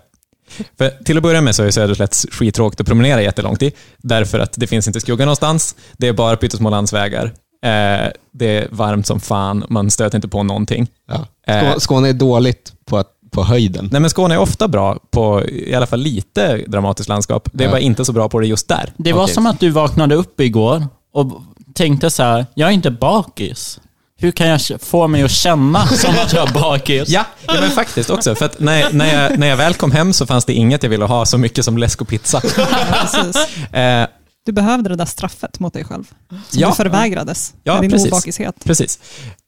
För 0.78 1.04
till 1.04 1.18
att 1.18 1.24
börja 1.24 1.42
med 1.42 1.56
så 1.56 1.64
är 1.64 1.72
Söderslätt 1.72 2.16
skittråkigt 2.32 2.82
att 2.82 2.88
promenera 2.88 3.22
jättelångt 3.22 3.62
i, 3.62 3.72
därför 3.98 4.40
att 4.40 4.54
det 4.56 4.68
finns 4.68 4.88
inte 4.88 5.00
skugga 5.00 5.26
någonstans. 5.26 5.76
Det 5.98 6.08
är 6.08 6.14
bara 6.14 6.36
pyttesmå 6.38 6.70
landsvägar. 6.70 7.26
Eh, 7.66 8.08
det 8.34 8.58
är 8.58 8.68
varmt 8.72 9.08
som 9.08 9.20
fan, 9.20 9.66
man 9.70 9.92
stöter 9.92 10.18
inte 10.18 10.28
på 10.28 10.44
någonting. 10.44 10.88
Ja. 11.08 11.28
Eh. 11.48 11.56
Skå- 11.64 11.80
Skåne 11.80 12.10
är 12.10 12.14
dåligt 12.14 12.74
på, 12.86 12.98
att, 12.98 13.08
på 13.32 13.44
höjden. 13.44 13.90
Nej 13.92 14.02
men 14.02 14.10
Skåne 14.10 14.34
är 14.34 14.40
ofta 14.40 14.68
bra 14.68 14.98
på 15.12 15.44
i 15.46 15.76
alla 15.76 15.86
fall 15.88 16.00
lite 16.00 16.58
dramatiskt 16.68 17.10
landskap. 17.10 17.50
Det 17.54 17.64
är 17.64 17.68
Ja. 17.68 17.72
bara 17.72 17.80
inte 17.80 18.06
så 18.06 18.14
bra 18.14 18.30
på 18.30 18.40
det 18.40 18.48
just 18.48 18.68
där. 18.68 18.94
Det 18.98 19.14
var 19.14 19.24
Okej. 19.24 19.34
som 19.34 19.46
att 19.46 19.60
du 19.60 19.70
vaknade 19.70 20.16
upp 20.16 20.40
igår 20.42 20.88
och 21.14 21.42
tänkte 21.74 22.10
så 22.10 22.24
här, 22.24 22.46
jag 22.54 22.70
är 22.70 22.74
inte 22.74 22.92
bakis. 22.92 23.80
Hur 24.20 24.32
kan 24.32 24.48
jag 24.48 24.62
få 24.82 25.08
mig 25.08 25.24
att 25.24 25.32
känna 25.32 25.88
som 25.88 26.10
att 26.24 26.34
jag 26.34 26.50
är 26.50 26.54
bakis? 26.54 27.10
Ja, 27.10 27.26
ja 27.48 27.54
men 27.62 27.72
faktiskt 27.72 28.10
också. 28.10 28.36
För 28.36 28.46
att 28.46 28.60
när, 28.60 28.92
när, 28.94 29.22
jag, 29.24 29.40
när 29.40 29.48
jag 29.48 29.58
väl 29.58 29.74
kom 29.74 29.92
hem 29.92 30.14
så 30.14 30.26
fanns 30.26 30.46
det 30.46 30.54
inget 30.54 30.84
jag 30.84 30.90
ville 30.90 31.06
ha 31.06 31.26
så 31.26 31.38
mycket 31.38 31.66
som 31.66 31.78
läsk 31.78 32.02
och 32.02 32.08
pizza. 32.08 32.42
Precis. 32.42 33.48
Eh, 33.74 34.08
Du 34.46 34.52
behövde 34.52 34.90
det 34.90 34.96
där 34.96 35.06
straffet 35.06 35.60
mot 35.60 35.74
dig 35.74 35.84
själv. 35.84 36.04
Som 36.30 36.40
Ja. 36.52 36.70
du 36.70 36.76
förvägrades 36.76 37.54
Ja, 37.64 37.74
med 37.74 37.82
din 37.82 37.92
precis. 37.92 38.08
obakishet. 38.12 38.56
Precis. 38.66 39.00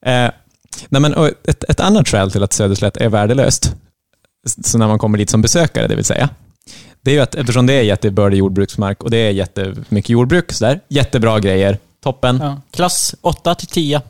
Eh, 0.05 0.29
nej 0.89 1.01
men, 1.01 1.13
och 1.13 1.27
ett, 1.27 1.63
ett 1.69 1.79
annat 1.79 2.07
skäl 2.09 2.31
till 2.31 2.43
att 2.43 2.53
Söderslätt 2.53 2.97
är 2.97 3.09
värdelöst, 3.09 3.73
så 4.63 4.77
när 4.77 4.87
man 4.87 4.99
kommer 4.99 5.17
dit 5.17 5.29
som 5.29 5.41
besökare, 5.41 5.87
det 5.87 5.95
vill 5.95 6.05
säga, 6.05 6.29
det 7.01 7.11
är 7.11 7.15
ju 7.15 7.21
att 7.21 7.35
eftersom 7.35 7.65
det 7.65 7.73
är 7.73 7.81
jättebördig 7.81 8.37
jordbruksmark 8.37 9.03
och 9.03 9.09
det 9.11 9.17
är 9.17 9.31
jättemycket 9.31 10.09
jordbruk, 10.09 10.51
så 10.51 10.65
där, 10.65 10.79
jättebra 10.89 11.39
grejer, 11.39 11.77
toppen. 12.03 12.39
Ja. 12.43 12.61
Klass 12.71 13.15
8 13.21 13.55
till 13.55 13.67
10. 13.67 14.01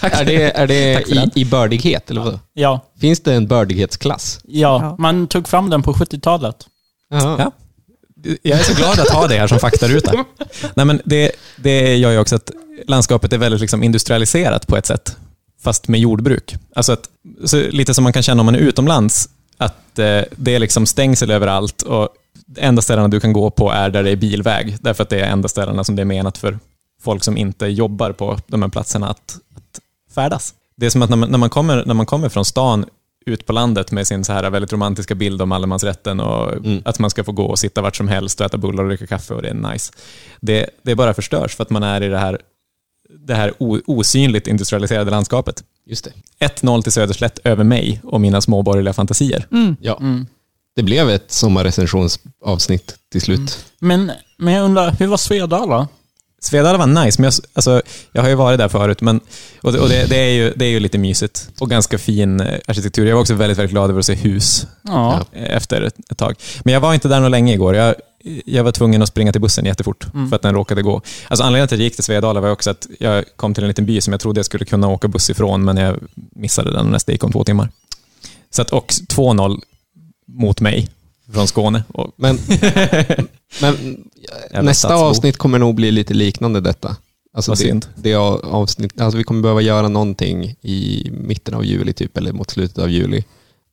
Tack. 0.00 0.12
Är 0.20 0.24
det, 0.24 0.42
är 0.58 0.66
det 0.66 1.02
i, 1.08 1.30
i 1.34 1.44
bördighet, 1.44 2.10
eller 2.10 2.20
vad? 2.20 2.38
Ja, 2.52 2.80
Finns 3.00 3.20
det 3.20 3.34
en 3.34 3.46
bördighetsklass? 3.46 4.40
ja, 4.44 4.80
Ja. 4.82 4.96
man 4.98 5.26
tog 5.26 5.48
fram 5.48 5.70
den 5.70 5.82
på 5.82 5.92
70-talet. 5.92 6.56
Jaha. 7.10 7.36
Ja. 7.38 7.52
Jag 8.42 8.58
är 8.58 8.62
så 8.62 8.74
glad 8.74 9.00
att 9.00 9.08
ha 9.08 9.26
det 9.28 9.38
här 9.38 9.46
som 9.46 9.58
faktaruta. 9.58 10.12
Nej, 10.74 10.86
men 10.86 11.00
det, 11.04 11.30
det 11.56 11.96
gör 11.96 12.10
ju 12.10 12.18
också 12.18 12.36
att 12.36 12.50
landskapet 12.86 13.32
är 13.32 13.38
väldigt 13.38 13.60
liksom 13.60 13.82
industrialiserat 13.82 14.66
på 14.66 14.76
ett 14.76 14.86
sätt, 14.86 15.16
fast 15.62 15.88
med 15.88 16.00
jordbruk. 16.00 16.54
Alltså 16.74 16.92
att, 16.92 17.08
så 17.44 17.56
lite 17.70 17.94
som 17.94 18.04
man 18.04 18.12
kan 18.12 18.22
känna 18.22 18.40
om 18.42 18.46
man 18.46 18.54
är 18.54 18.58
utomlands, 18.58 19.28
att 19.56 19.98
eh, 19.98 20.22
det 20.36 20.54
är 20.54 20.58
liksom 20.58 20.86
stängsel 20.86 21.30
överallt 21.30 21.82
och 21.82 22.08
enda 22.58 22.82
ställena 22.82 23.08
du 23.08 23.20
kan 23.20 23.32
gå 23.32 23.50
på 23.50 23.70
är 23.70 23.90
där 23.90 24.02
det 24.02 24.10
är 24.10 24.16
bilväg, 24.16 24.76
därför 24.80 25.02
att 25.02 25.08
det 25.10 25.20
är 25.20 25.30
enda 25.32 25.48
ställena 25.48 25.84
som 25.84 25.96
det 25.96 26.02
är 26.02 26.06
menat 26.06 26.38
för 26.38 26.58
folk 27.02 27.24
som 27.24 27.36
inte 27.36 27.66
jobbar 27.66 28.12
på 28.12 28.38
de 28.46 28.62
här 28.62 28.68
platserna 28.68 29.08
att 29.08 29.36
färdas. 30.14 30.54
Det 30.76 30.86
är 30.86 30.90
som 30.90 31.02
att 31.02 31.10
när 31.10 31.16
man, 31.16 31.30
när, 31.30 31.38
man 31.38 31.50
kommer, 31.50 31.84
när 31.86 31.94
man 31.94 32.06
kommer 32.06 32.28
från 32.28 32.44
stan 32.44 32.84
ut 33.26 33.46
på 33.46 33.52
landet 33.52 33.92
med 33.92 34.06
sin 34.06 34.24
så 34.24 34.32
här 34.32 34.50
väldigt 34.50 34.72
romantiska 34.72 35.14
bild 35.14 35.42
om 35.42 35.52
allemansrätten 35.52 36.20
och 36.20 36.52
Mm. 36.52 36.82
att 36.84 36.98
man 36.98 37.10
ska 37.10 37.24
få 37.24 37.32
gå 37.32 37.44
och 37.44 37.58
sitta 37.58 37.82
vart 37.82 37.96
som 37.96 38.08
helst 38.08 38.40
och 38.40 38.46
äta 38.46 38.56
bullar 38.58 38.82
och 38.82 38.88
dricka 38.88 39.06
kaffe 39.06 39.34
och 39.34 39.42
det 39.42 39.48
är 39.48 39.54
nice. 39.72 39.92
Det, 40.40 40.70
det 40.82 40.94
bara 40.94 41.14
förstörs 41.14 41.56
för 41.56 41.62
att 41.62 41.70
man 41.70 41.82
är 41.82 42.02
i 42.02 42.08
det 42.08 42.18
här, 42.18 42.38
det 43.26 43.34
här 43.34 43.52
o, 43.58 43.78
osynligt 43.86 44.46
industrialiserade 44.46 45.10
landskapet. 45.10 45.64
Just 45.86 46.04
det. 46.38 46.46
1-0 46.46 46.82
till 46.82 46.92
Söderslätt 46.92 47.38
över 47.44 47.64
mig 47.64 48.00
och 48.04 48.20
mina 48.20 48.40
småborgerliga 48.40 48.92
fantasier. 48.94 49.46
Mm. 49.52 49.76
Ja. 49.80 49.96
Mm. 50.00 50.26
Det 50.76 50.82
blev 50.82 51.10
ett 51.10 51.30
sommarrecensionsavsnitt 51.32 52.96
till 53.12 53.20
slut. 53.20 53.64
Men, 53.78 54.12
men 54.38 54.54
jag 54.54 54.64
undrar, 54.64 54.90
hur 54.90 55.06
var 55.06 55.16
Svedala? 55.16 55.88
Svedala 56.40 56.78
var 56.78 56.86
nice, 57.04 57.20
men 57.20 57.24
jag, 57.24 57.34
alltså, 57.52 57.82
jag 58.12 58.22
har 58.22 58.28
ju 58.28 58.34
varit 58.34 58.58
där 58.58 58.68
förut, 58.68 59.00
men, 59.00 59.20
och, 59.62 59.72
det, 59.72 59.78
och 59.78 59.88
det, 59.88 60.06
det, 60.10 60.16
är 60.16 60.30
ju, 60.32 60.52
det 60.56 60.64
är 60.64 60.68
ju 60.70 60.80
lite 60.80 60.98
mysigt 60.98 61.48
och 61.60 61.70
ganska 61.70 61.98
fin 61.98 62.40
eh, 62.40 62.58
arkitektur. 62.68 63.06
Jag 63.06 63.14
var 63.14 63.20
också 63.20 63.34
väldigt, 63.34 63.58
väldigt 63.58 63.70
glad 63.72 63.90
över 63.90 64.00
att 64.00 64.06
se 64.06 64.14
hus 64.14 64.66
Ja. 64.82 65.24
eh, 65.32 65.56
efter 65.56 65.82
ett, 65.82 65.94
ett 66.10 66.18
tag. 66.18 66.34
Men 66.64 66.74
jag 66.74 66.80
var 66.80 66.94
inte 66.94 67.08
där 67.08 67.20
något 67.20 67.30
länge 67.30 67.52
igår. 67.54 67.74
Jag, 67.74 67.94
jag 68.44 68.64
var 68.64 68.72
tvungen 68.72 69.02
att 69.02 69.08
springa 69.08 69.32
till 69.32 69.40
bussen 69.40 69.64
jättefort 69.64 70.06
Mm. 70.14 70.28
för 70.28 70.36
att 70.36 70.42
den 70.42 70.54
råkade 70.54 70.82
gå. 70.82 71.02
Alltså 71.28 71.44
anledningen 71.44 71.68
till 71.68 71.74
att 71.74 71.78
jag 71.80 71.84
gick 71.84 71.94
till 71.94 72.04
Svedala 72.04 72.40
var 72.40 72.50
också 72.50 72.70
att 72.70 72.86
jag 72.98 73.24
kom 73.36 73.54
till 73.54 73.64
en 73.64 73.68
liten 73.68 73.86
by 73.86 74.00
som 74.00 74.12
jag 74.12 74.20
trodde 74.20 74.38
jag 74.38 74.46
skulle 74.46 74.64
kunna 74.64 74.88
åka 74.88 75.08
buss 75.08 75.30
ifrån, 75.30 75.64
men 75.64 75.76
jag 75.76 75.96
missade 76.14 76.72
den 76.72 76.86
nästa 76.86 77.12
gick 77.12 77.24
om 77.24 77.32
två 77.32 77.44
timmar. 77.44 77.68
Så 78.50 78.62
att, 78.62 78.70
och 78.70 78.86
2-0 79.08 79.60
mot 80.28 80.60
mig 80.60 80.88
från 81.34 81.48
Skåne. 81.48 81.82
Och, 81.88 82.12
Men, 82.16 82.38
men 83.60 84.04
nästa 84.64 84.94
avsnitt 84.94 85.36
kommer 85.36 85.58
nog 85.58 85.74
bli 85.74 85.90
lite 85.90 86.14
liknande 86.14 86.60
detta. 86.60 86.96
Alltså 87.34 87.50
Vad 87.50 87.58
det, 87.58 87.62
synd. 87.64 87.86
det 87.96 88.14
av- 88.14 88.44
avsnitt, 88.44 89.00
alltså 89.00 89.18
vi 89.18 89.24
kommer 89.24 89.42
behöva 89.42 89.60
göra 89.60 89.88
någonting 89.88 90.56
i 90.62 91.10
mitten 91.12 91.54
av 91.54 91.64
juli 91.64 91.92
typ, 91.92 92.16
eller 92.16 92.32
mot 92.32 92.50
slutet 92.50 92.78
av 92.78 92.90
juli. 92.90 93.24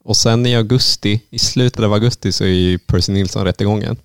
Och 0.04 0.18
sen 0.18 0.46
i 0.46 0.56
augusti, 0.56 1.22
i 1.30 1.40
slutet 1.40 1.80
av 1.84 1.94
augusti 1.94 2.32
så 2.32 2.44
är 2.44 2.48
ju 2.48 2.78
Percy 2.78 3.12
Nilsson-rättegången. 3.14 3.98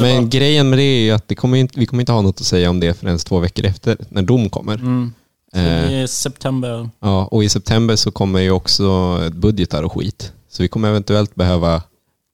Men 0.00 0.30
grejen 0.30 0.70
med 0.70 0.78
det 0.78 0.82
är 0.82 1.00
ju 1.02 1.10
att 1.10 1.28
det 1.28 1.34
kommer 1.34 1.56
inte, 1.58 1.78
vi 1.80 1.86
kommer 1.86 2.02
inte 2.02 2.12
ha 2.12 2.22
något 2.22 2.40
att 2.40 2.46
säga 2.46 2.70
om 2.70 2.80
det 2.80 2.94
förrän 2.98 3.18
två 3.18 3.38
veckor 3.38 3.64
efter, 3.64 3.96
när 4.08 4.22
dom 4.22 4.50
kommer. 4.50 4.74
Mm. 4.74 5.12
Eh, 5.54 5.60
Det 5.62 5.94
är 5.94 6.06
september. 6.06 6.88
ja, 7.00 7.24
och 7.26 7.44
i 7.44 7.48
september 7.48 7.96
så 7.96 8.10
kommer 8.10 8.40
ju 8.40 8.50
också 8.50 9.18
budgetar 9.32 9.82
och 9.82 9.92
skit. 9.92 10.32
Så 10.50 10.62
vi 10.62 10.68
kommer 10.68 10.88
eventuellt 10.88 11.34
behöva, 11.34 11.82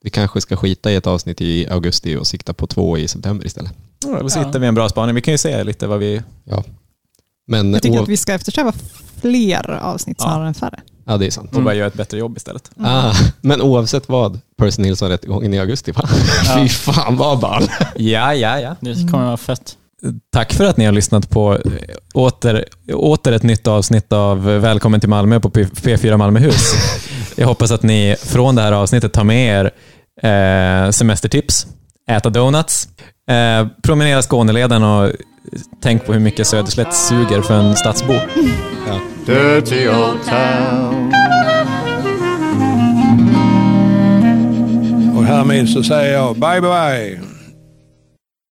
vi 0.09 0.13
kanske 0.13 0.41
ska 0.41 0.57
skita 0.57 0.93
i 0.93 0.95
ett 0.97 1.07
avsnitt 1.07 1.41
i 1.41 1.67
augusti 1.69 2.17
och 2.17 2.27
sikta 2.27 2.53
på 2.55 2.67
två 2.67 2.99
i 2.99 3.09
september 3.09 3.47
istället. 3.47 3.73
ja, 4.05 4.19
då 4.23 4.29
sitter 4.29 4.51
Ja. 4.53 4.59
vi 4.59 4.67
en 4.67 4.75
bra 4.75 4.89
spaning. 4.89 5.15
Vi 5.15 5.21
kan 5.21 5.35
ju 5.35 5.39
se 5.39 5.65
lite 5.65 5.87
vad 5.87 5.99
vi... 5.99 6.23
Ja. 6.45 6.65
Men 7.47 7.73
Jag 7.73 7.83
tycker 7.83 7.99
o- 7.99 8.03
att 8.03 8.09
vi 8.09 8.17
ska 8.17 8.33
eftersträva 8.35 8.73
fler 9.21 9.71
avsnitt 9.71 10.17
Ja. 10.21 10.25
snarare 10.25 10.49
än 10.49 10.55
färre. 10.55 10.81
ja, 11.05 11.17
det 11.17 11.27
är 11.27 11.31
sant. 11.31 11.57
Och 11.57 11.63
bara 11.63 11.75
göra 11.75 11.87
ett 11.87 11.95
bättre 11.95 12.19
jobb 12.19 12.37
istället. 12.37 12.71
Ah, 12.81 13.13
men 13.41 13.61
oavsett 13.63 14.09
vad, 14.09 14.41
Percy 14.59 14.83
Nilsson-rättegången 14.83 15.55
i 15.55 15.59
augusti 15.59 15.93
va? 15.93 16.09
Ja. 16.45 16.57
Fy 16.63 16.69
fan 16.69 17.17
vad 17.17 17.39
ball. 17.39 17.71
Ja, 17.97 18.35
ja, 18.35 18.61
ja. 18.61 18.77
Det 18.81 18.95
kommer 19.11 19.25
vara 19.25 19.37
fett. 19.37 19.77
Tack 20.33 20.53
för 20.53 20.65
att 20.65 20.77
ni 20.77 20.85
har 20.85 20.93
lyssnat 20.93 21.31
på 21.31 21.55
eh, 21.55 21.61
åter, 22.15 22.65
åter 22.93 23.33
ett 23.33 23.43
nytt 23.43 23.67
avsnitt 23.67 24.13
av 24.13 24.45
Välkommen 24.45 25.01
till 25.01 25.09
Malmö 25.09 25.41
på 25.41 25.51
P- 25.51 25.65
P4 25.65 26.17
Malmöhus. 26.17 26.73
Jag 27.37 27.47
hoppas 27.47 27.71
att 27.71 27.83
ni 27.83 28.17
från 28.23 28.55
det 28.55 28.63
här 28.63 28.73
avsnittet 28.73 29.13
tar 29.13 29.25
med 29.25 29.61
er 29.61 29.71
eh, 30.23 30.91
semestertips, 30.91 31.67
äta 32.11 32.31
donuts, 32.31 32.89
eh, 33.31 33.69
promenera 33.83 34.23
Skåneleden 34.23 34.83
och 34.83 35.13
tänk 35.83 36.07
på 36.07 36.13
hur 36.13 36.21
mycket 36.21 36.47
Söderslätt 36.47 36.95
suger 36.95 37.43
för 37.43 37.55
en 37.55 37.77
stadsbo. 37.77 38.15
Dirty 39.27 39.89
old 39.89 40.25
town. 40.25 41.13
Och 45.17 45.25
härmed 45.25 45.69
så 45.69 45.83
säger 45.83 46.13
jag 46.13 46.35
bye 46.37 46.61
bye. 46.61 47.28